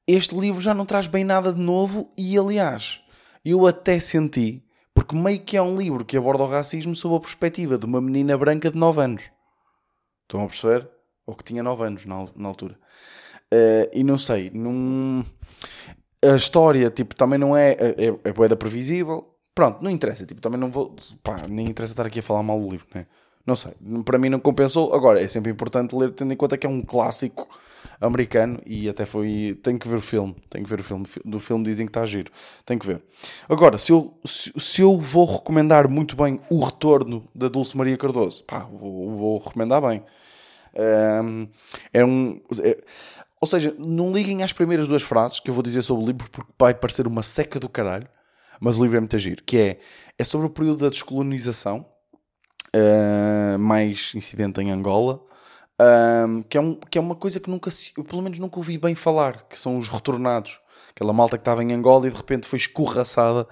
este 0.07 0.37
livro 0.37 0.61
já 0.61 0.75
não 0.75 0.85
traz 0.85 1.07
bem 1.07 1.25
nada 1.25 1.53
de 1.53 1.61
novo 1.61 2.13
e, 2.19 2.37
aliás, 2.37 3.01
eu 3.45 3.67
até 3.67 3.99
senti, 3.99 4.63
porque 4.95 5.17
meio 5.17 5.41
que 5.41 5.57
é 5.57 5.63
um 5.63 5.77
livro 5.77 6.05
que 6.05 6.19
aborda 6.19 6.45
o 6.45 6.49
racismo 6.49 6.95
sob 6.95 7.17
a 7.17 7.21
perspectiva 7.21 7.79
de 7.79 7.87
uma 7.87 8.01
menina 8.01 8.37
branca 8.37 8.71
de 8.71 8.77
9 8.77 9.01
anos. 9.01 9.23
Estão 10.23 10.43
a 10.43 10.47
perceber? 10.47 10.89
Ou 11.27 11.35
que 11.35 11.45
tinha 11.45 11.63
9 11.63 11.85
anos 11.85 12.07
na, 12.07 12.27
na 12.35 12.49
altura. 12.49 12.79
Uh, 13.53 13.89
e 13.93 14.03
não 14.03 14.19
sei, 14.19 14.51
num... 14.51 15.23
a 16.25 16.37
história 16.37 16.91
tipo, 16.91 17.15
também 17.15 17.39
não 17.39 17.57
é, 17.57 17.73
é, 17.73 18.09
é, 18.09 18.53
é 18.53 18.57
previsível. 18.57 19.29
Pronto, 19.55 19.83
não 19.83 19.91
interessa, 19.91 20.25
tipo, 20.25 20.41
também 20.41 20.59
não 20.59 20.71
vou, 20.71 20.97
pá, 21.23 21.47
nem 21.47 21.69
interessa 21.69 21.93
estar 21.93 22.07
aqui 22.07 22.21
a 22.21 22.23
falar 22.23 22.43
mal 22.43 22.59
do 22.59 22.71
livro, 22.71 22.87
né? 22.95 23.07
Não 23.47 23.57
sei, 23.57 23.73
para 24.05 24.19
mim 24.19 24.29
não 24.29 24.39
compensou. 24.39 24.95
Agora, 24.95 25.21
é 25.21 25.27
sempre 25.27 25.51
importante 25.51 25.95
ler, 25.95 26.13
tendo 26.13 26.33
em 26.33 26.37
conta 26.37 26.57
que 26.57 26.67
é 26.67 26.71
um 26.71 26.81
clássico 26.81 27.49
americano 28.01 28.61
e 28.65 28.89
até 28.89 29.05
foi. 29.05 29.59
Tenho 29.63 29.79
que 29.79 29.89
ver 29.89 29.97
o 29.97 30.01
filme. 30.01 30.37
Tenho 30.49 30.65
que 30.65 30.71
ver 30.71 30.81
o 30.81 30.85
filme. 30.85 31.07
Do 31.25 31.41
filme 31.41 31.65
dizem 31.65 31.87
que 31.87 31.91
está 31.91 32.05
giro. 32.07 32.31
Tenho 32.65 32.79
que 32.79 32.87
ver. 32.87 33.03
Agora, 33.49 33.79
se 33.79 33.93
eu, 33.93 34.17
se, 34.25 34.53
se 34.59 34.83
eu 34.83 34.97
vou 34.97 35.25
recomendar 35.25 35.89
muito 35.89 36.17
bem 36.17 36.41
o 36.49 36.65
retorno 36.65 37.29
da 37.35 37.49
Dulce 37.49 37.77
Maria 37.77 37.97
Cardoso, 37.97 38.45
pá, 38.45 38.61
vou, 38.61 39.17
vou 39.17 39.39
recomendar 39.39 39.81
bem. 39.81 40.03
Um, 40.75 41.49
é 41.93 42.05
um. 42.05 42.41
É, 42.63 42.83
ou 43.41 43.49
seja, 43.49 43.75
não 43.79 44.13
liguem 44.13 44.43
às 44.43 44.53
primeiras 44.53 44.87
duas 44.87 45.03
frases 45.03 45.41
que 45.41 45.51
eu 45.51 45.55
vou 45.55 45.63
dizer 45.63 45.83
sobre 45.83 46.05
o 46.05 46.07
livro 46.07 46.31
porque 46.31 46.53
vai 46.59 46.73
parecer 46.73 47.07
uma 47.07 47.23
seca 47.23 47.59
do 47.59 47.69
caralho, 47.69 48.09
mas 48.61 48.79
o 48.79 48.83
livro 48.83 48.97
é 48.97 49.01
muito 49.01 49.19
giro, 49.19 49.43
que 49.45 49.59
é, 49.59 49.81
é 50.17 50.23
sobre 50.23 50.47
o 50.47 50.51
período 50.51 50.85
da 50.85 50.89
descolonização, 50.89 51.85
uh, 52.75 53.59
mais 53.59 54.13
incidente 54.15 54.61
em 54.61 54.71
Angola, 54.71 55.21
um, 56.29 56.43
que, 56.43 56.57
é 56.57 56.61
um, 56.61 56.75
que 56.75 56.99
é 56.99 57.01
uma 57.01 57.15
coisa 57.15 57.41
que 57.41 57.51
nunca, 57.51 57.71
eu 57.97 58.05
pelo 58.05 58.23
menos 58.23 58.39
nunca 58.39 58.59
ouvi 58.59 58.79
bem 58.79 58.95
falar, 58.95 59.45
que 59.49 59.59
são 59.59 59.79
os 59.79 59.89
retornados, 59.89 60.61
aquela 60.91 61.13
malta 61.13 61.37
que 61.37 61.43
estava 61.43 61.63
em 61.63 61.73
Angola 61.73 62.07
e 62.07 62.11
de 62.11 62.17
repente 62.17 62.47
foi 62.47 62.59
escorraçada 62.59 63.47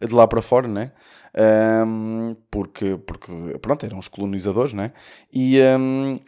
de 0.00 0.14
lá 0.14 0.26
para 0.26 0.42
fora, 0.42 0.68
né? 0.68 0.92
Um, 1.34 2.36
porque, 2.50 2.98
porque, 2.98 3.32
pronto, 3.60 3.86
eram 3.86 3.98
os 3.98 4.08
colonizadores, 4.08 4.72
né? 4.72 4.92
E, 5.32 5.58
um, 5.62 6.20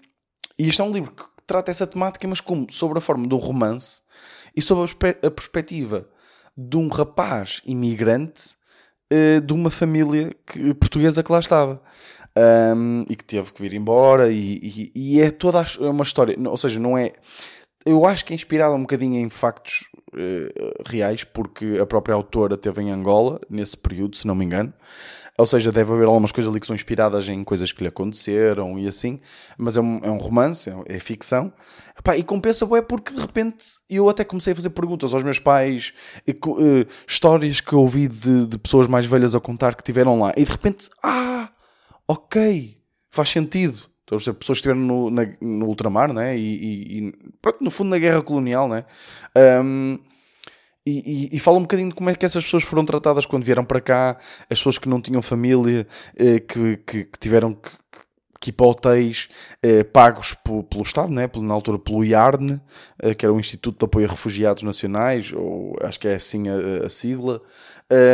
e 0.59 0.69
isto 0.69 0.81
é 0.81 0.85
um 0.85 0.93
livro 0.93 1.11
que 1.13 1.25
trata 1.47 1.71
essa 1.71 1.87
temática, 1.87 2.27
mas 2.27 2.41
como 2.41 2.71
sobre 2.73 2.99
a 2.99 3.03
forma 3.03 3.27
do 3.27 3.37
romance 3.37 4.03
e 4.57 4.63
sobre 4.63 4.91
a, 5.23 5.31
perspectiva 5.31 6.09
de 6.57 6.77
um 6.77 6.89
rapaz 6.89 7.61
imigrante 7.67 8.57
uh, 9.13 9.41
de 9.41 9.53
uma 9.53 9.71
família 9.71 10.35
que, 10.47 10.73
portuguesa 10.75 11.23
que 11.23 11.33
lá 11.33 11.41
estava. 11.41 11.83
Um, 12.37 13.05
e 13.09 13.15
que 13.15 13.25
teve 13.25 13.53
que 13.53 13.63
vir 13.63 13.75
embora, 13.75 14.31
e, 14.31 14.59
e, 14.61 14.93
e 14.95 15.21
é 15.21 15.31
toda 15.31 15.61
a, 15.61 15.65
é 15.81 15.89
uma 15.89 16.03
história, 16.03 16.37
ou 16.49 16.57
seja, 16.57 16.81
não 16.81 16.99
é. 16.99 17.13
Eu 17.87 18.05
acho 18.07 18.25
que 18.25 18.33
é 18.33 18.37
inspirada 18.37 18.75
um 18.75 18.81
bocadinho 18.81 19.21
em 19.21 19.31
factos 19.31 19.87
uh, 20.13 20.83
reais, 20.87 21.23
porque 21.23 21.79
a 21.81 21.87
própria 21.87 22.15
autora 22.15 22.57
teve 22.57 22.83
em 22.83 22.91
Angola 22.91 23.41
nesse 23.49 23.77
período, 23.77 24.17
se 24.17 24.27
não 24.27 24.35
me 24.35 24.45
engano. 24.45 24.73
Ou 25.37 25.47
seja, 25.47 25.73
deve 25.73 25.93
haver 25.93 26.07
algumas 26.07 26.31
coisas 26.31 26.51
ali 26.51 26.61
que 26.61 26.67
são 26.67 26.77
inspiradas 26.77 27.29
em 27.29 27.43
coisas 27.43 27.73
que 27.73 27.83
lhe 27.83 27.89
aconteceram 27.89 28.79
e 28.79 28.87
assim, 28.87 29.19
mas 29.59 29.77
é 29.77 29.81
um, 29.81 29.99
é 30.05 30.09
um 30.09 30.17
romance, 30.17 30.71
é, 30.71 30.97
é 30.97 31.01
ficção. 31.01 31.53
Epá, 31.99 32.17
e 32.17 32.23
compensa 32.23 32.65
é 32.77 32.83
porque 32.83 33.13
de 33.13 33.21
repente 33.21 33.65
eu 33.91 34.09
até 34.09 34.23
comecei 34.23 34.53
a 34.53 34.57
fazer 34.57 34.71
perguntas 34.71 35.13
aos 35.13 35.25
meus 35.25 35.41
pais, 35.41 35.93
e, 36.27 36.31
uh, 36.31 36.87
histórias 37.07 37.61
que 37.61 37.75
ouvi 37.75 38.07
de, 38.07 38.47
de, 38.47 38.59
pessoas 38.59 38.87
mais 38.87 39.07
velhas 39.07 39.35
a 39.35 39.41
contar 39.41 39.75
que 39.75 39.83
tiveram 39.83 40.19
lá, 40.19 40.33
e 40.37 40.45
de 40.45 40.51
repente, 40.53 40.89
ah, 41.03 41.49
ok, 42.09 42.77
faz 43.11 43.29
sentido. 43.29 43.95
Dizer, 44.11 44.35
pessoas 44.35 44.61
que 44.61 44.69
estiveram 44.69 44.81
no, 44.81 45.11
na, 45.11 45.27
no 45.41 45.67
ultramar, 45.67 46.13
né? 46.13 46.37
E, 46.37 46.99
e, 46.99 47.13
pronto, 47.41 47.65
no 47.65 47.71
fundo 47.71 47.91
na 47.91 47.99
guerra 47.99 48.23
colonial, 48.23 48.69
né? 48.69 48.85
Um, 49.65 49.99
e, 50.87 51.31
e, 51.33 51.37
e, 51.37 51.41
fala 51.41 51.57
um 51.57 51.63
bocadinho 51.63 51.89
de 51.89 51.95
como 51.95 52.11
é 52.11 52.15
que 52.15 52.27
essas 52.27 52.45
pessoas 52.45 52.63
foram 52.63 52.85
tratadas 52.85 53.25
quando 53.25 53.43
vieram 53.43 53.65
para 53.65 53.81
cá, 53.81 54.19
as 54.43 54.59
pessoas 54.59 54.77
que 54.77 54.89
não 54.89 55.01
tinham 55.01 55.23
família, 55.23 55.87
eh, 56.15 56.41
que, 56.41 56.77
que, 56.77 57.05
que, 57.05 57.19
tiveram 57.19 57.55
que, 57.55 57.71
que 58.39 58.51
ir 58.51 58.53
para 58.53 58.67
hotéis 58.67 59.31
eh, 59.63 59.83
pagos 59.83 60.35
por, 60.35 60.63
pelo 60.65 60.83
Estado, 60.83 61.11
né? 61.11 61.27
na 61.37 61.55
altura 61.55 61.79
pelo 61.79 62.05
IARN, 62.05 62.61
eh, 63.03 63.15
que 63.15 63.25
era 63.25 63.33
o 63.33 63.41
Instituto 63.41 63.79
de 63.79 63.85
Apoio 63.87 64.07
a 64.07 64.11
Refugiados 64.11 64.63
Nacionais, 64.63 65.33
ou 65.33 65.75
acho 65.81 65.99
que 65.99 66.07
é 66.07 66.17
assim 66.17 66.51
a, 66.51 66.87
a 66.87 66.91
sigla. 66.91 67.41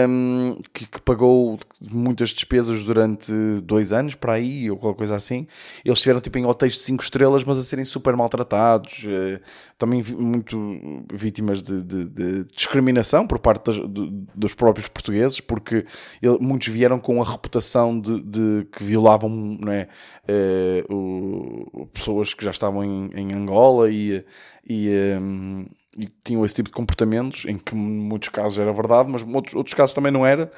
Um, 0.09 0.59
que, 0.75 0.87
que, 0.87 1.01
pagou 1.01 1.59
muitas 1.91 2.31
despesas 2.31 2.85
durante 2.85 3.33
dois 3.63 3.93
anos 3.93 4.15
para 4.15 4.35
aí, 4.35 4.71
ou 4.71 4.77
qualquer 4.77 4.99
coisa 4.99 5.17
assim. 5.17 5.47
Eles 5.85 5.99
estiveram 5.99 6.21
tipo 6.21 6.39
em 6.39 6.45
hotéis 6.45 6.75
de 6.75 6.81
5 6.81 7.03
estrelas, 7.03 7.45
mas 7.45 7.59
a 7.59 7.63
serem 7.63 7.85
super 7.85 8.17
maltratados, 8.17 9.05
uh, 9.05 9.41
também 9.79 10.03
muito 10.03 11.05
vítimas 11.13 11.63
de, 11.63 11.83
de, 11.83 12.05
de 12.05 12.45
discriminação 12.45 13.27
por 13.27 13.39
parte 13.39 13.67
das, 13.67 13.77
de, 13.77 14.11
dos 14.35 14.55
próprios 14.55 14.89
portugueses, 14.89 15.41
porque 15.41 15.87
ele, 16.21 16.39
muitos 16.41 16.69
vieram 16.69 16.99
com 16.99 17.23
a 17.23 17.25
reputação 17.25 17.99
de, 17.99 18.67
que 18.73 18.83
violavam 18.83 19.59
é, 19.69 20.85
uh, 20.91 20.95
o, 20.95 21.87
pessoas 21.87 22.35
que 22.35 22.45
já 22.45 22.51
estavam 22.51 22.85
em, 22.85 23.11
em 23.15 23.33
Angola 23.33 23.91
e. 23.91 24.25
e 24.69 24.91
um, 25.21 25.67
e 25.97 26.09
tinham 26.25 26.45
esse 26.45 26.55
tipo 26.55 26.69
de 26.69 26.75
comportamentos, 26.75 27.45
em 27.47 27.59
que 27.59 27.75
em 27.75 27.79
muitos 27.79 28.29
casos 28.29 28.59
era 28.59 28.73
verdade, 28.73 29.11
mas 29.11 29.23
outros, 29.23 29.55
outros 29.55 29.75
casos 29.75 29.95
também 29.95 30.13
não 30.13 30.25
era. 30.25 30.51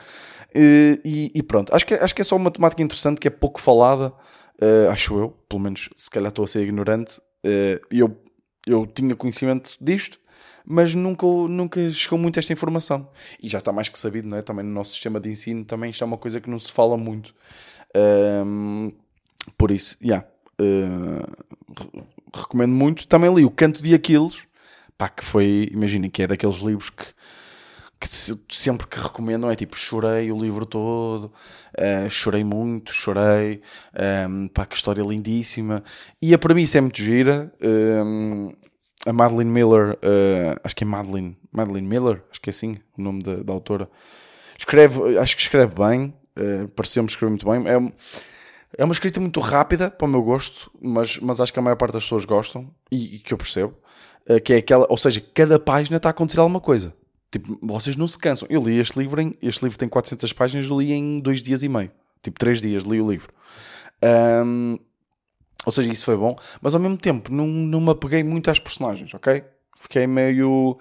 E, 0.55 1.31
e, 1.35 1.43
pronto, 1.43 1.75
acho 1.75 1.87
que, 1.87 1.95
acho 1.95 2.15
que 2.15 2.21
é 2.21 2.25
só 2.25 2.37
uma 2.37 2.51
temática 2.51 2.83
interessante 2.83 3.19
que 3.19 3.27
é 3.27 3.31
pouco 3.31 3.61
falada, 3.61 4.13
uh, 4.61 4.91
acho 4.91 5.19
eu, 5.19 5.31
pelo 5.49 5.63
menos 5.63 5.89
se 5.97 6.11
calhar 6.11 6.29
estou 6.29 6.45
a 6.45 6.49
ser 6.49 6.63
ignorante. 6.63 7.19
Uh, 7.45 7.81
eu, 7.91 8.15
eu 8.67 8.87
tinha 8.87 9.17
conhecimento 9.17 9.77
disto, 9.81 10.19
mas 10.65 10.95
nunca, 10.95 11.27
nunca 11.27 11.89
chegou 11.91 12.19
muito 12.19 12.39
esta 12.39 12.53
informação. 12.53 13.09
E 13.43 13.49
já 13.49 13.59
está 13.59 13.73
mais 13.73 13.89
que 13.89 13.99
sabido, 13.99 14.29
não 14.29 14.37
é? 14.37 14.43
Também 14.43 14.65
no 14.65 14.73
nosso 14.73 14.93
sistema 14.93 15.19
de 15.19 15.31
ensino, 15.31 15.65
também 15.65 15.91
isto 15.91 16.05
é 16.05 16.07
uma 16.07 16.19
coisa 16.19 16.41
que 16.41 16.51
não 16.51 16.59
se 16.59 16.71
fala 16.71 16.99
muito. 16.99 17.35
Uh, 17.97 18.95
por 19.57 19.71
isso, 19.71 19.97
já. 20.01 20.07
Yeah, 20.07 20.29
recomendo 22.35 22.73
muito. 22.73 23.09
Também 23.09 23.35
li 23.35 23.45
O 23.45 23.51
Canto 23.51 23.83
de 23.83 23.95
Aquiles 23.95 24.47
pá, 25.03 25.09
que 25.09 25.25
foi, 25.25 25.69
imaginem, 25.73 26.09
que 26.09 26.23
é 26.23 26.29
daqueles 26.29 26.59
livros 26.59 26.89
que, 26.91 27.07
que 27.99 28.57
sempre 28.57 28.87
que 28.87 29.01
recomendam 29.01 29.51
é 29.51 29.57
tipo, 29.57 29.77
chorei 29.77 30.31
o 30.31 30.39
livro 30.39 30.65
todo, 30.65 31.25
uh, 31.25 32.09
chorei 32.09 32.45
muito, 32.45 32.93
chorei, 32.93 33.63
um, 33.95 34.45
ehm, 34.45 34.49
pá, 34.49 34.65
que 34.65 34.77
história 34.77 35.03
lindíssima. 35.03 35.83
E 36.21 36.33
a 36.33 36.39
premissa 36.39 36.79
é 36.79 36.81
muito 36.81 37.03
gira. 37.03 37.53
Um, 37.61 38.51
ehm, 38.51 38.57
a 39.05 39.13
Madeline 39.13 39.51
Miller, 39.51 39.95
uh, 39.95 40.61
acho 40.63 40.77
que 40.77 40.85
é 40.85 40.87
Madeline, 40.87 41.37
Madeline 41.51 41.89
Miller, 41.89 42.23
acho 42.31 42.41
que 42.41 42.51
é 42.51 42.53
assim 42.53 42.77
o 42.97 43.03
nome 43.03 43.25
da, 43.25 43.37
da 43.43 43.53
autora. 43.53 43.91
Escreve, 44.57 45.19
acho 45.19 45.35
que 45.35 45.43
escreve 45.43 45.75
bem, 45.75 46.15
uh, 46.39 46.69
pareceu-me 46.69 47.09
escrever 47.09 47.31
muito 47.31 47.51
bem. 47.51 47.67
É, 47.67 47.93
é 48.79 48.85
uma 48.85 48.95
escrita 48.95 49.19
muito 49.19 49.41
rápida 49.41 49.91
para 49.91 50.07
o 50.07 50.09
meu 50.09 50.23
gosto, 50.23 50.71
mas, 50.81 51.19
mas 51.19 51.41
acho 51.41 51.53
que 51.53 51.59
a 51.59 51.63
maior 51.63 51.77
parte 51.77 51.95
das 51.95 52.05
pessoas 52.05 52.25
gostam 52.25 52.71
e, 52.91 53.17
e 53.17 53.19
que 53.19 53.35
eu 53.35 53.39
percebo. 53.39 53.82
Eh, 54.27 54.41
que 54.41 54.53
é 54.53 54.57
aquela, 54.59 54.87
ou 54.89 54.97
seja, 54.97 55.21
cada 55.35 55.59
página 55.59 55.97
está 55.97 56.09
a 56.09 56.11
acontecer 56.11 56.41
alguma 56.41 56.61
coisa. 56.61 56.95
Tipo, 57.31 57.59
vocês 57.63 57.97
não 57.97 58.07
se 58.07 58.19
cansam. 58.19 58.47
Eu 58.51 58.63
li 58.63 58.79
este 58.79 58.99
livro, 58.99 59.21
em, 59.21 59.35
este 59.43 59.63
livro 59.63 59.79
tem 59.79 59.89
400 59.89 60.33
páginas, 60.33 60.67
li 60.67 60.93
em 60.93 61.21
dois 61.21 61.43
dias 61.43 61.63
e 61.63 61.69
meio. 61.69 61.91
Tipo, 62.23 62.39
três 62.39 62.61
dias 62.61 62.83
li 62.83 63.01
o 63.01 63.11
livro. 63.11 63.33
Um, 64.45 64.79
ou 65.65 65.73
seja, 65.73 65.91
isso 65.93 66.05
foi 66.05 66.17
bom, 66.17 66.37
mas 66.61 66.75
ao 66.75 66.81
mesmo 66.81 66.97
tempo 66.97 67.33
não, 67.33 67.47
não 67.47 67.81
me 67.81 67.91
apeguei 67.91 68.25
muito 68.25 68.51
às 68.51 68.59
personagens, 68.59 69.15
ok? 69.15 69.45
Fiquei 69.77 70.07
meio. 70.07 70.79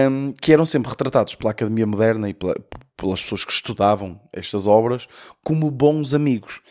um, 0.09 0.33
que 0.33 0.51
eram 0.51 0.65
sempre 0.65 0.89
retratados 0.89 1.35
pela 1.35 1.51
Academia 1.51 1.87
Moderna 1.87 2.29
e 2.29 2.33
pela, 2.33 2.55
pelas 2.97 3.23
pessoas 3.23 3.45
que 3.45 3.53
estudavam 3.53 4.19
estas 4.33 4.67
obras 4.67 5.07
como 5.43 5.71
bons 5.71 6.13
amigos. 6.13 6.61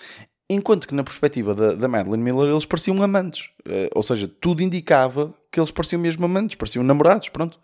Enquanto 0.52 0.88
que 0.88 0.94
na 0.96 1.04
perspectiva 1.04 1.54
da, 1.54 1.74
da 1.74 1.86
Madeline 1.86 2.24
Miller 2.24 2.50
eles 2.50 2.66
pareciam 2.66 3.00
amantes. 3.00 3.50
Uh, 3.60 3.86
ou 3.94 4.02
seja, 4.02 4.26
tudo 4.26 4.64
indicava 4.64 5.32
que 5.48 5.60
eles 5.60 5.70
pareciam 5.70 6.02
mesmo 6.02 6.24
amantes, 6.24 6.56
pareciam 6.56 6.82
namorados, 6.82 7.28
pronto. 7.28 7.54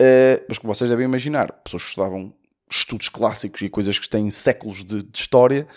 Uh, 0.00 0.42
mas 0.48 0.56
como 0.56 0.74
vocês 0.74 0.88
devem 0.88 1.04
imaginar, 1.04 1.52
pessoas 1.62 1.82
que 1.82 1.90
estudavam 1.90 2.32
estudos 2.70 3.10
clássicos 3.10 3.60
e 3.60 3.68
coisas 3.68 3.98
que 3.98 4.08
têm 4.08 4.30
séculos 4.30 4.82
de, 4.82 5.02
de 5.02 5.18
história, 5.18 5.68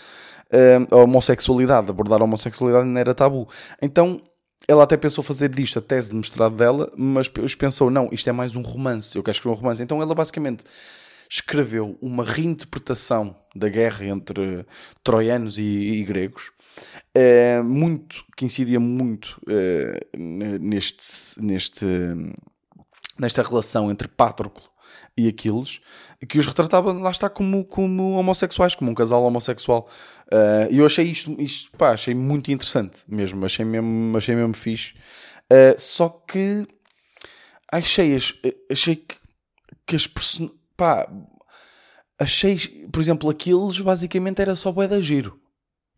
uh, 0.50 0.94
a 0.94 1.02
homossexualidade, 1.02 1.90
abordar 1.90 2.22
a 2.22 2.24
homossexualidade 2.24 2.88
não 2.88 2.98
era 2.98 3.14
tabu. 3.14 3.46
Então 3.82 4.18
ela 4.66 4.84
até 4.84 4.96
pensou 4.96 5.22
fazer 5.22 5.50
disto 5.50 5.78
a 5.78 5.82
tese 5.82 6.08
de 6.08 6.16
mestrado 6.16 6.56
dela, 6.56 6.90
mas 6.96 7.28
pensou, 7.28 7.90
não, 7.90 8.08
isto 8.10 8.30
é 8.30 8.32
mais 8.32 8.56
um 8.56 8.62
romance, 8.62 9.14
eu 9.14 9.22
quero 9.22 9.36
escrever 9.36 9.54
um 9.54 9.60
romance. 9.60 9.82
Então 9.82 10.00
ela 10.00 10.14
basicamente 10.14 10.64
escreveu 11.28 11.98
uma 12.00 12.24
reinterpretação 12.24 13.36
da 13.56 13.68
guerra 13.68 14.06
entre 14.06 14.64
troianos 15.02 15.58
e, 15.58 15.62
e 15.62 16.04
gregos, 16.04 16.52
é, 17.14 17.60
muito, 17.62 18.24
que 18.36 18.44
incidia 18.44 18.78
muito 18.78 19.40
é, 19.48 20.00
neste, 20.16 21.40
neste, 21.40 21.86
nesta 23.18 23.42
relação 23.42 23.90
entre 23.90 24.08
Patroclo 24.08 24.64
e 25.16 25.28
Aquiles, 25.28 25.80
que 26.28 26.38
os 26.38 26.46
retratava, 26.46 26.92
lá 26.92 27.10
está, 27.10 27.30
como, 27.30 27.64
como 27.64 28.12
homossexuais, 28.12 28.74
como 28.74 28.90
um 28.90 28.94
casal 28.94 29.24
homossexual. 29.24 29.88
Eh, 30.30 30.68
e 30.72 30.78
eu 30.78 30.86
achei 30.86 31.06
isto, 31.06 31.34
isto 31.40 31.70
pá, 31.76 31.92
achei 31.92 32.14
muito 32.14 32.50
interessante 32.52 33.02
mesmo, 33.08 33.44
achei 33.44 33.64
mesmo, 33.64 34.16
achei 34.16 34.34
mesmo 34.34 34.54
fixe. 34.54 34.94
Só 35.78 36.08
que 36.08 36.66
achei, 37.72 38.16
achei 38.70 38.96
que, 38.96 39.16
que 39.86 39.96
as 39.96 40.06
personagens 40.06 40.56
pá, 40.76 41.08
achei, 42.18 42.86
por 42.92 43.00
exemplo, 43.00 43.28
aqueles 43.30 43.80
basicamente 43.80 44.40
era 44.40 44.56
só 44.56 44.72
bué 44.72 44.88
da 44.88 45.00
giro. 45.00 45.38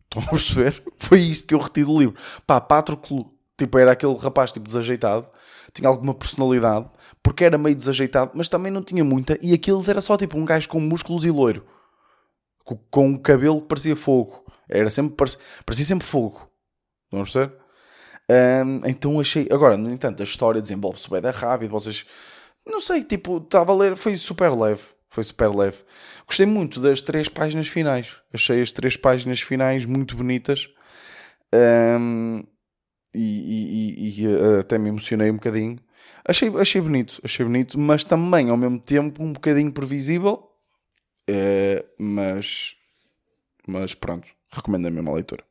Estão 0.03 0.23
a 0.23 0.27
perceber? 0.27 0.83
Foi 0.97 1.19
isto 1.19 1.47
que 1.47 1.53
eu 1.53 1.59
reti 1.59 1.83
do 1.83 1.97
livro. 1.97 2.15
Pá, 2.45 2.59
Patroclo, 2.59 3.33
tipo, 3.57 3.77
era 3.77 3.91
aquele 3.91 4.15
rapaz 4.17 4.51
tipo 4.51 4.65
desajeitado, 4.65 5.27
tinha 5.73 5.87
alguma 5.87 6.13
personalidade, 6.13 6.89
porque 7.21 7.45
era 7.45 7.57
meio 7.57 7.75
desajeitado, 7.75 8.31
mas 8.33 8.49
também 8.49 8.71
não 8.71 8.81
tinha 8.81 9.03
muita, 9.03 9.37
e 9.41 9.53
aqueles 9.53 9.87
era 9.87 10.01
só 10.01 10.17
tipo 10.17 10.37
um 10.37 10.45
gajo 10.45 10.67
com 10.67 10.79
músculos 10.79 11.23
e 11.23 11.31
loiro, 11.31 11.65
com, 12.63 12.77
com 12.89 13.07
um 13.09 13.17
cabelo 13.17 13.61
que 13.61 13.67
parecia 13.67 13.95
fogo. 13.95 14.45
Era 14.67 14.89
sempre, 14.89 15.15
parecia, 15.15 15.39
parecia 15.65 15.85
sempre 15.85 16.07
fogo. 16.07 16.47
Estão 17.05 17.21
a 17.21 17.23
perceber? 17.23 17.55
Um, 18.31 18.87
então 18.87 19.19
achei. 19.19 19.47
Agora, 19.51 19.75
no 19.75 19.89
entanto, 19.89 20.21
a 20.21 20.23
história 20.23 20.61
desenvolve-se 20.61 21.09
bem 21.09 21.19
da 21.19 21.31
rápido, 21.31 21.71
vocês 21.71 22.05
não 22.65 22.79
sei, 22.79 23.03
tipo, 23.03 23.37
estava 23.37 23.71
a 23.71 23.75
ler, 23.75 23.95
foi 23.97 24.15
super 24.15 24.51
leve. 24.55 24.83
Foi 25.09 25.23
super 25.23 25.49
leve. 25.49 25.77
Gostei 26.27 26.45
muito 26.45 26.79
das 26.79 27.01
três 27.01 27.27
páginas 27.27 27.67
finais. 27.67 28.15
Achei 28.33 28.61
as 28.61 28.71
três 28.71 28.95
páginas 28.95 29.41
finais 29.41 29.85
muito 29.85 30.15
bonitas. 30.15 30.69
Um, 31.53 32.43
e, 33.13 33.19
e, 33.19 34.21
e, 34.21 34.27
eh, 34.27 34.59
até 34.59 34.77
me 34.77 34.89
emocionei 34.89 35.31
um 35.31 35.35
bocadinho. 35.35 35.79
Achei, 36.27 36.49
achei 36.59 36.79
bonito, 36.79 37.19
achei 37.23 37.43
bonito, 37.43 37.79
mas 37.79 38.03
também 38.03 38.51
ao 38.51 38.57
mesmo 38.57 38.79
tempo 38.79 39.23
um 39.23 39.33
bocadinho 39.33 39.71
previsível. 39.71 40.47
Uh, 41.27 41.83
mas, 41.99 42.75
mas 43.67 43.95
pronto, 43.95 44.27
recomendo 44.51 44.87
a 44.87 44.91
mesma 44.91 45.11
leitura. 45.11 45.43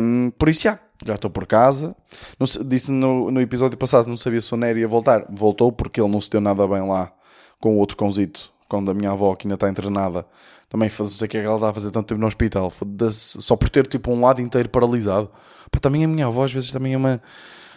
Um, 0.00 0.30
por 0.30 0.48
isso, 0.48 0.62
já 0.62 0.80
já 1.06 1.14
estou 1.14 1.30
por 1.30 1.46
casa. 1.46 1.94
Não, 2.38 2.46
disse 2.66 2.90
no, 2.90 3.30
no 3.30 3.40
episódio 3.40 3.78
passado 3.78 4.08
não 4.08 4.16
sabia 4.16 4.40
se 4.40 4.52
o 4.52 4.56
Nery 4.56 4.80
ia 4.80 4.88
voltar. 4.88 5.26
Voltou 5.30 5.70
porque 5.70 6.00
ele 6.00 6.10
não 6.10 6.20
se 6.20 6.30
deu 6.30 6.40
nada 6.40 6.66
bem 6.66 6.82
lá 6.82 7.12
com 7.60 7.74
o 7.74 7.78
outro 7.78 7.96
cãozito, 7.96 8.52
quando 8.68 8.90
a 8.90 8.94
minha 8.94 9.10
avó 9.10 9.34
que 9.34 9.46
ainda 9.46 9.54
está 9.54 9.68
internada. 9.68 10.26
Também 10.68 10.90
não 10.98 11.08
sei 11.08 11.26
o 11.26 11.30
que 11.30 11.38
é 11.38 11.40
que 11.40 11.46
ela 11.46 11.56
está 11.56 11.70
a 11.70 11.74
fazer 11.74 11.90
tanto 11.90 12.08
tempo 12.08 12.20
no 12.20 12.26
hospital. 12.26 12.72
Só 13.10 13.56
por 13.56 13.70
ter 13.70 13.86
tipo 13.86 14.12
um 14.12 14.20
lado 14.20 14.42
inteiro 14.42 14.68
paralisado. 14.68 15.30
Pá, 15.70 15.80
também 15.80 16.04
a 16.04 16.08
minha 16.08 16.26
avó 16.26 16.44
às 16.44 16.52
vezes 16.52 16.70
também 16.70 16.92
é 16.92 16.96
uma. 16.96 17.22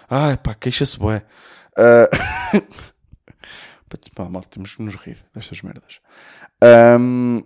Ai 0.09 0.35
pá, 0.37 0.53
queixa-se 0.53 0.99
bué. 0.99 1.23
Uh... 1.77 2.61
pá, 4.13 4.25
mal, 4.25 4.43
temos 4.43 4.75
que 4.75 4.83
nos 4.83 4.95
rir 4.95 5.23
destas 5.33 5.61
merdas. 5.61 6.01
Um... 6.99 7.41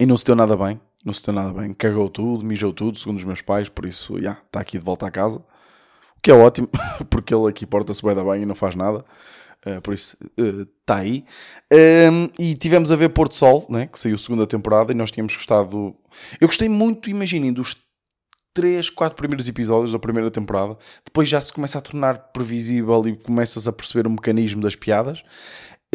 E 0.00 0.06
não 0.06 0.16
se 0.16 0.24
deu 0.24 0.34
nada 0.34 0.56
bem. 0.56 0.80
Não 1.04 1.14
se 1.14 1.24
deu 1.24 1.32
nada 1.32 1.52
bem. 1.52 1.72
Cagou 1.72 2.08
tudo, 2.08 2.44
mijou 2.44 2.72
tudo, 2.72 2.98
segundo 2.98 3.18
os 3.18 3.24
meus 3.24 3.40
pais. 3.40 3.68
Por 3.68 3.86
isso, 3.86 4.14
já, 4.14 4.20
yeah, 4.20 4.42
está 4.44 4.60
aqui 4.60 4.76
de 4.76 4.84
volta 4.84 5.06
à 5.06 5.10
casa. 5.10 5.38
O 5.38 6.20
que 6.20 6.32
é 6.32 6.34
ótimo, 6.34 6.68
porque 7.08 7.32
ele 7.32 7.48
aqui 7.48 7.64
porta-se 7.64 8.02
bem 8.02 8.14
da 8.14 8.24
bem 8.24 8.42
e 8.42 8.46
não 8.46 8.56
faz 8.56 8.74
nada. 8.74 9.04
Uh, 9.68 9.80
por 9.82 9.92
isso, 9.92 10.16
está 10.80 10.96
uh, 10.96 11.00
aí. 11.00 11.24
Um, 11.72 12.28
e 12.38 12.54
tivemos 12.54 12.90
a 12.92 12.96
ver 12.96 13.10
Porto 13.10 13.36
Sol, 13.36 13.66
né, 13.68 13.86
que 13.86 13.98
saiu 13.98 14.14
a 14.14 14.18
segunda 14.18 14.46
temporada, 14.46 14.92
e 14.92 14.94
nós 14.94 15.10
tínhamos 15.10 15.34
gostado. 15.34 15.94
Eu 16.40 16.46
gostei 16.46 16.68
muito, 16.68 17.10
imaginem, 17.10 17.52
dos 17.52 17.76
3, 18.54 18.88
4 18.90 19.16
primeiros 19.16 19.46
episódios 19.48 19.92
da 19.92 19.98
primeira 19.98 20.30
temporada. 20.30 20.76
Depois 21.04 21.28
já 21.28 21.40
se 21.40 21.52
começa 21.52 21.78
a 21.78 21.80
tornar 21.80 22.18
previsível 22.32 23.06
e 23.06 23.16
começas 23.16 23.68
a 23.68 23.72
perceber 23.72 24.06
o 24.06 24.10
mecanismo 24.10 24.62
das 24.62 24.74
piadas. 24.74 25.22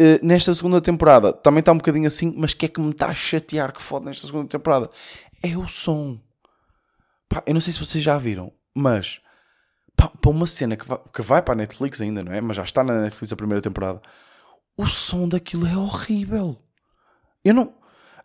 Uh, 0.00 0.18
nesta 0.22 0.54
segunda 0.54 0.80
temporada 0.80 1.32
também 1.32 1.60
está 1.60 1.72
um 1.72 1.76
bocadinho 1.76 2.06
assim, 2.06 2.34
mas 2.36 2.52
que 2.54 2.66
é 2.66 2.68
que 2.68 2.80
me 2.80 2.90
está 2.90 3.08
a 3.08 3.14
chatear 3.14 3.72
que 3.72 3.82
foda 3.82 4.06
nesta 4.06 4.26
segunda 4.26 4.48
temporada? 4.48 4.88
É 5.42 5.56
o 5.56 5.66
som. 5.66 6.18
Pá, 7.28 7.42
eu 7.46 7.54
não 7.54 7.60
sei 7.60 7.72
se 7.72 7.78
vocês 7.78 8.02
já 8.02 8.18
viram, 8.18 8.52
mas 8.74 9.20
para 9.96 10.30
uma 10.30 10.46
cena 10.46 10.76
que 10.76 10.86
vai, 10.86 10.98
que 11.12 11.22
vai 11.22 11.42
para 11.42 11.54
a 11.54 11.56
Netflix 11.56 12.00
ainda, 12.00 12.22
não 12.22 12.32
é? 12.32 12.40
Mas 12.40 12.56
já 12.56 12.64
está 12.64 12.82
na 12.82 13.02
Netflix 13.02 13.32
a 13.32 13.36
primeira 13.36 13.62
temporada. 13.62 14.00
O 14.76 14.86
som 14.86 15.28
daquilo 15.28 15.66
é 15.66 15.76
horrível. 15.76 16.56
Eu 17.44 17.54
não. 17.54 17.74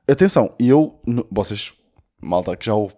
Atenção, 0.09 0.55
eu. 0.59 0.99
Vocês, 1.31 1.73
malta, 2.21 2.55
que 2.57 2.65
já 2.65 2.73
ouve 2.73 2.95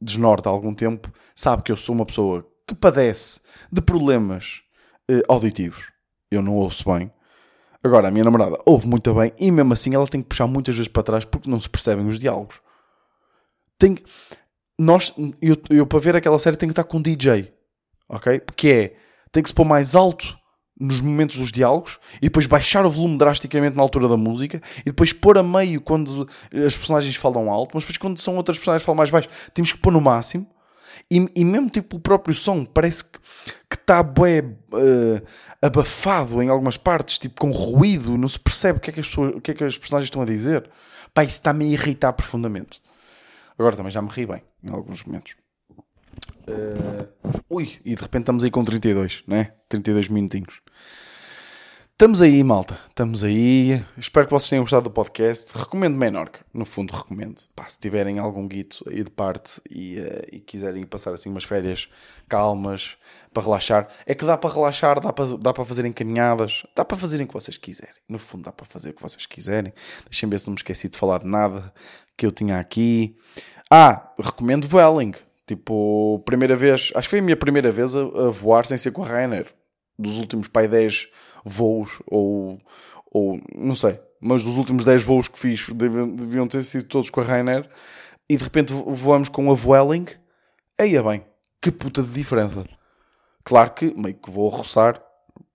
desnorte 0.00 0.48
há 0.48 0.50
algum 0.50 0.74
tempo, 0.74 1.10
sabe 1.34 1.62
que 1.62 1.72
eu 1.72 1.76
sou 1.76 1.94
uma 1.94 2.06
pessoa 2.06 2.46
que 2.66 2.74
padece 2.74 3.40
de 3.72 3.80
problemas 3.80 4.62
eh, 5.10 5.22
auditivos. 5.28 5.90
Eu 6.30 6.42
não 6.42 6.54
ouço 6.54 6.84
bem. 6.92 7.10
Agora, 7.82 8.08
a 8.08 8.10
minha 8.10 8.24
namorada 8.24 8.58
ouve 8.64 8.86
muito 8.86 9.12
bem 9.14 9.32
e 9.38 9.50
mesmo 9.50 9.72
assim 9.72 9.94
ela 9.94 10.06
tem 10.06 10.22
que 10.22 10.28
puxar 10.28 10.46
muitas 10.46 10.74
vezes 10.74 10.88
para 10.88 11.02
trás 11.02 11.24
porque 11.24 11.50
não 11.50 11.60
se 11.60 11.68
percebem 11.68 12.08
os 12.08 12.18
diálogos. 12.18 12.60
Tem 13.78 13.98
nós, 14.78 15.14
eu, 15.40 15.56
eu 15.70 15.86
para 15.86 15.98
ver 15.98 16.16
aquela 16.16 16.38
série 16.38 16.56
tenho 16.56 16.70
que 16.70 16.80
estar 16.80 16.84
com 16.84 16.98
um 16.98 17.02
DJ, 17.02 17.52
ok? 18.08 18.40
Porque 18.40 18.68
é, 18.68 18.96
tem 19.32 19.42
que 19.42 19.48
se 19.48 19.54
pôr 19.54 19.64
mais 19.64 19.94
alto 19.94 20.36
nos 20.78 21.00
momentos 21.00 21.36
dos 21.36 21.52
diálogos 21.52 21.98
e 22.16 22.22
depois 22.22 22.46
baixar 22.46 22.84
o 22.84 22.90
volume 22.90 23.16
drasticamente 23.16 23.76
na 23.76 23.82
altura 23.82 24.08
da 24.08 24.16
música 24.16 24.60
e 24.80 24.84
depois 24.86 25.12
pôr 25.12 25.38
a 25.38 25.42
meio 25.42 25.80
quando 25.80 26.28
as 26.52 26.76
personagens 26.76 27.14
falam 27.16 27.50
alto, 27.50 27.72
mas 27.74 27.84
depois 27.84 27.96
quando 27.96 28.18
são 28.18 28.36
outras 28.36 28.58
personagens 28.58 28.82
que 28.82 28.86
falam 28.86 28.98
mais 28.98 29.10
baixo, 29.10 29.28
temos 29.52 29.72
que 29.72 29.78
pôr 29.78 29.92
no 29.92 30.00
máximo. 30.00 30.46
E, 31.10 31.28
e 31.36 31.44
mesmo 31.44 31.68
tipo 31.68 31.96
o 31.96 32.00
próprio 32.00 32.34
som 32.34 32.64
parece 32.64 33.04
que 33.04 33.18
está 33.74 34.02
bué 34.02 34.40
uh, 34.40 35.26
abafado 35.60 36.42
em 36.42 36.48
algumas 36.48 36.76
partes, 36.76 37.18
tipo 37.18 37.40
com 37.40 37.50
ruído, 37.50 38.16
não 38.16 38.28
se 38.28 38.38
percebe 38.38 38.78
o 38.78 38.80
que 38.80 38.90
é 38.90 38.92
que 38.92 39.00
as, 39.00 39.08
pessoas, 39.08 39.34
o 39.34 39.40
que 39.40 39.50
é 39.50 39.54
que 39.54 39.64
as 39.64 39.76
personagens 39.76 40.06
estão 40.06 40.22
a 40.22 40.26
dizer. 40.26 40.68
Pá, 41.12 41.22
isso 41.22 41.38
está-me 41.38 41.64
a 41.64 41.68
irritar 41.68 42.12
profundamente. 42.12 42.80
Agora 43.58 43.76
também 43.76 43.92
já 43.92 44.02
me 44.02 44.08
ri 44.08 44.26
bem 44.26 44.42
em 44.62 44.70
alguns 44.70 45.04
momentos. 45.04 45.36
Uh, 46.46 47.08
ui, 47.48 47.80
e 47.84 47.94
de 47.94 48.02
repente 48.02 48.22
estamos 48.22 48.44
aí 48.44 48.50
com 48.50 48.64
32, 48.64 49.24
né? 49.26 49.52
32 49.68 50.08
minutinhos. 50.08 50.60
Estamos 51.94 52.20
aí, 52.20 52.42
malta. 52.42 52.76
Estamos 52.88 53.22
aí. 53.22 53.80
Espero 53.96 54.26
que 54.26 54.32
vocês 54.32 54.50
tenham 54.50 54.64
gostado 54.64 54.82
do 54.82 54.90
podcast. 54.90 55.56
Recomendo 55.56 55.96
Menorca. 55.96 56.44
No 56.52 56.64
fundo, 56.64 56.92
recomendo. 56.92 57.40
Pá, 57.54 57.68
se 57.68 57.78
tiverem 57.78 58.18
algum 58.18 58.48
guito 58.48 58.84
aí 58.88 59.04
de 59.04 59.10
parte 59.10 59.62
e, 59.70 60.00
uh, 60.00 60.26
e, 60.32 60.40
quiserem 60.40 60.84
passar 60.84 61.14
assim 61.14 61.30
umas 61.30 61.44
férias 61.44 61.88
calmas 62.28 62.96
para 63.32 63.44
relaxar, 63.44 63.88
é 64.04 64.12
que 64.12 64.24
dá 64.24 64.36
para 64.36 64.52
relaxar, 64.52 65.00
dá 65.00 65.12
para, 65.12 65.36
dá 65.38 65.52
para 65.52 65.64
fazer 65.64 65.86
encaminhadas, 65.86 66.66
dá 66.74 66.84
para 66.84 66.98
fazerem 66.98 67.26
o 67.26 67.28
que 67.28 67.34
vocês 67.34 67.56
quiserem. 67.56 67.94
No 68.08 68.18
fundo, 68.18 68.42
dá 68.42 68.52
para 68.52 68.66
fazer 68.66 68.90
o 68.90 68.92
que 68.92 69.00
vocês 69.00 69.24
quiserem. 69.24 69.72
Deixem 70.10 70.28
ver 70.28 70.40
se 70.40 70.48
não 70.48 70.54
me 70.54 70.58
esqueci 70.58 70.88
de 70.88 70.98
falar 70.98 71.20
de 71.20 71.26
nada 71.26 71.72
que 72.16 72.26
eu 72.26 72.32
tinha 72.32 72.58
aqui. 72.58 73.16
Ah, 73.70 74.12
recomendo 74.18 74.68
Welling. 74.70 75.14
Tipo, 75.46 76.22
primeira 76.24 76.56
vez, 76.56 76.90
acho 76.94 77.06
que 77.06 77.10
foi 77.10 77.18
a 77.18 77.22
minha 77.22 77.36
primeira 77.36 77.70
vez 77.70 77.94
a, 77.94 78.00
a 78.00 78.30
voar 78.30 78.64
sem 78.64 78.78
ser 78.78 78.92
com 78.92 79.04
a 79.04 79.06
Ryanair. 79.06 79.46
Dos 79.98 80.18
últimos 80.18 80.48
pai 80.48 80.66
10 80.66 81.08
voos, 81.44 82.02
ou, 82.06 82.58
ou 83.12 83.38
não 83.54 83.74
sei, 83.74 84.00
mas 84.20 84.42
dos 84.42 84.56
últimos 84.56 84.84
10 84.84 85.02
voos 85.02 85.28
que 85.28 85.38
fiz 85.38 85.68
deviam, 85.68 86.08
deviam 86.08 86.48
ter 86.48 86.64
sido 86.64 86.84
todos 86.84 87.10
com 87.10 87.20
a 87.20 87.24
Ryanair. 87.24 87.68
E 88.28 88.36
de 88.36 88.42
repente 88.42 88.72
voamos 88.72 89.28
com 89.28 89.50
a 89.50 89.54
Vueling. 89.54 90.06
Aí 90.78 90.96
é 90.96 91.02
bem, 91.02 91.22
que 91.60 91.70
puta 91.70 92.02
de 92.02 92.10
diferença. 92.10 92.64
Claro 93.44 93.72
que 93.72 93.94
meio 93.94 94.14
que 94.14 94.30
vou 94.30 94.48
roçar 94.48 95.00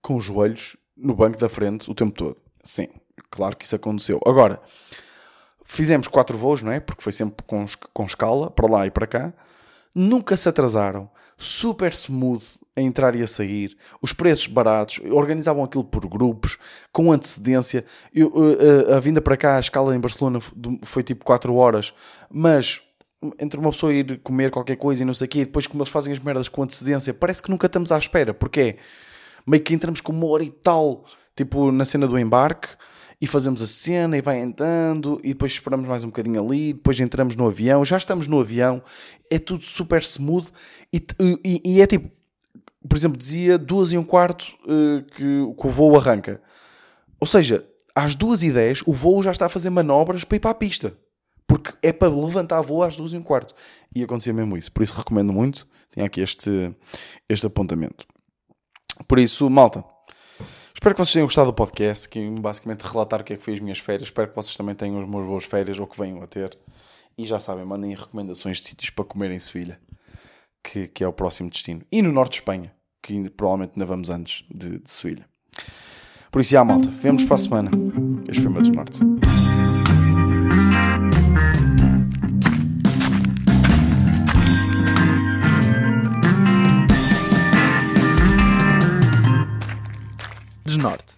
com 0.00 0.16
os 0.16 0.24
joelhos 0.24 0.76
no 0.96 1.14
banco 1.14 1.36
da 1.36 1.48
frente 1.48 1.90
o 1.90 1.94
tempo 1.94 2.12
todo. 2.12 2.36
Sim, 2.62 2.88
claro 3.28 3.56
que 3.56 3.64
isso 3.64 3.74
aconteceu. 3.74 4.20
Agora, 4.24 4.62
fizemos 5.64 6.06
quatro 6.06 6.38
voos, 6.38 6.62
não 6.62 6.70
é? 6.70 6.78
Porque 6.78 7.02
foi 7.02 7.10
sempre 7.12 7.44
com, 7.44 7.66
com 7.92 8.04
escala, 8.04 8.52
para 8.52 8.70
lá 8.70 8.86
e 8.86 8.90
para 8.90 9.08
cá 9.08 9.34
nunca 9.94 10.36
se 10.36 10.48
atrasaram, 10.48 11.10
super 11.36 11.92
smooth 11.92 12.44
a 12.76 12.80
entrar 12.80 13.14
e 13.14 13.22
a 13.22 13.26
sair, 13.26 13.76
os 14.00 14.12
preços 14.12 14.46
baratos, 14.46 15.00
organizavam 15.10 15.64
aquilo 15.64 15.84
por 15.84 16.06
grupos, 16.06 16.58
com 16.92 17.12
antecedência. 17.12 17.84
Eu, 18.14 18.32
a, 18.90 18.96
a, 18.96 19.00
vinda 19.00 19.20
para 19.20 19.36
cá, 19.36 19.56
a 19.56 19.60
escala 19.60 19.94
em 19.94 20.00
Barcelona 20.00 20.40
foi 20.82 21.02
tipo 21.02 21.24
4 21.24 21.54
horas, 21.54 21.92
mas 22.30 22.80
entre 23.38 23.58
uma 23.58 23.70
pessoa 23.70 23.92
ir 23.92 24.18
comer 24.20 24.50
qualquer 24.50 24.76
coisa 24.76 25.02
e 25.02 25.04
não 25.04 25.14
sei 25.14 25.26
o 25.26 25.28
quê, 25.28 25.40
e 25.40 25.44
depois 25.44 25.66
como 25.66 25.82
eles 25.82 25.92
fazem 25.92 26.12
as 26.12 26.18
merdas 26.18 26.48
com 26.48 26.62
antecedência, 26.62 27.12
parece 27.12 27.42
que 27.42 27.50
nunca 27.50 27.66
estamos 27.66 27.92
à 27.92 27.98
espera, 27.98 28.32
porque 28.32 28.60
é 28.60 28.76
meio 29.46 29.62
que 29.62 29.74
entramos 29.74 30.00
com 30.00 30.12
uma 30.12 30.26
hora 30.26 30.44
e 30.44 30.50
tal, 30.50 31.04
tipo 31.36 31.70
na 31.70 31.84
cena 31.84 32.06
do 32.06 32.18
embarque, 32.18 32.68
e 33.20 33.26
fazemos 33.26 33.60
a 33.60 33.66
cena 33.66 34.16
e 34.16 34.22
vai 34.22 34.40
andando 34.40 35.20
e 35.22 35.28
depois 35.28 35.52
esperamos 35.52 35.86
mais 35.86 36.02
um 36.04 36.08
bocadinho 36.08 36.42
ali, 36.42 36.72
depois 36.72 36.98
entramos 36.98 37.36
no 37.36 37.46
avião, 37.46 37.84
já 37.84 37.96
estamos 37.96 38.26
no 38.26 38.40
avião, 38.40 38.82
é 39.30 39.38
tudo 39.38 39.64
super 39.64 40.00
smooth 40.02 40.48
e, 40.92 41.04
e, 41.44 41.62
e 41.64 41.80
é 41.82 41.86
tipo, 41.86 42.10
por 42.88 42.96
exemplo, 42.96 43.18
dizia 43.18 43.58
duas 43.58 43.92
e 43.92 43.98
um 43.98 44.04
quarto 44.04 44.54
uh, 44.64 45.02
que, 45.04 45.54
que 45.60 45.66
o 45.66 45.70
voo 45.70 45.96
arranca. 45.98 46.40
Ou 47.18 47.26
seja, 47.26 47.66
às 47.94 48.14
duas 48.14 48.42
e 48.42 48.50
dez 48.50 48.82
o 48.86 48.92
voo 48.92 49.22
já 49.22 49.30
está 49.30 49.46
a 49.46 49.50
fazer 49.50 49.68
manobras 49.68 50.24
para 50.24 50.36
ir 50.36 50.40
para 50.40 50.50
a 50.50 50.54
pista. 50.54 50.96
Porque 51.46 51.74
é 51.82 51.92
para 51.92 52.08
levantar 52.08 52.62
voo 52.62 52.82
às 52.82 52.96
duas 52.96 53.12
e 53.12 53.16
um 53.16 53.22
quarto. 53.22 53.54
E 53.94 54.02
acontecia 54.02 54.32
mesmo 54.32 54.56
isso. 54.56 54.70
Por 54.70 54.82
isso 54.82 54.94
recomendo 54.94 55.32
muito. 55.32 55.66
Tenho 55.90 56.06
aqui 56.06 56.20
este, 56.20 56.74
este 57.28 57.46
apontamento. 57.46 58.06
Por 59.08 59.18
isso, 59.18 59.50
malta, 59.50 59.84
Espero 60.80 60.94
que 60.94 61.04
vocês 61.04 61.12
tenham 61.12 61.26
gostado 61.26 61.48
do 61.48 61.52
podcast, 61.52 62.08
que 62.08 62.26
basicamente 62.40 62.80
relatar 62.80 63.20
o 63.20 63.24
que 63.24 63.34
é 63.34 63.36
que 63.36 63.42
foi 63.42 63.52
as 63.52 63.60
minhas 63.60 63.78
férias. 63.78 64.04
Espero 64.04 64.28
que 64.28 64.34
vocês 64.34 64.56
também 64.56 64.74
tenham 64.74 64.98
as 64.98 65.06
minhas 65.06 65.26
boas 65.26 65.44
férias 65.44 65.78
ou 65.78 65.86
que 65.86 66.00
venham 66.00 66.22
a 66.22 66.26
ter. 66.26 66.56
E 67.18 67.26
já 67.26 67.38
sabem, 67.38 67.66
mandem 67.66 67.94
recomendações 67.94 68.56
de 68.60 68.68
sítios 68.68 68.88
para 68.88 69.04
comer 69.04 69.30
em 69.30 69.38
Sevilha, 69.38 69.78
que, 70.64 70.88
que 70.88 71.04
é 71.04 71.06
o 71.06 71.12
próximo 71.12 71.50
destino. 71.50 71.82
E 71.92 72.00
no 72.00 72.10
norte 72.10 72.32
de 72.32 72.38
Espanha, 72.38 72.72
que 73.02 73.28
provavelmente 73.28 73.72
ainda 73.76 73.84
vamos 73.84 74.08
antes 74.08 74.42
de, 74.50 74.78
de 74.78 74.90
Sevilha. 74.90 75.26
Por 76.30 76.40
isso, 76.40 76.52
já, 76.52 76.64
malta. 76.64 76.88
Vemos 76.88 77.24
para 77.24 77.36
a 77.36 77.38
semana. 77.40 77.70
Este 78.26 78.40
foi 78.40 78.50
o 78.50 78.54
meu. 78.54 79.49
snart. 90.80 91.16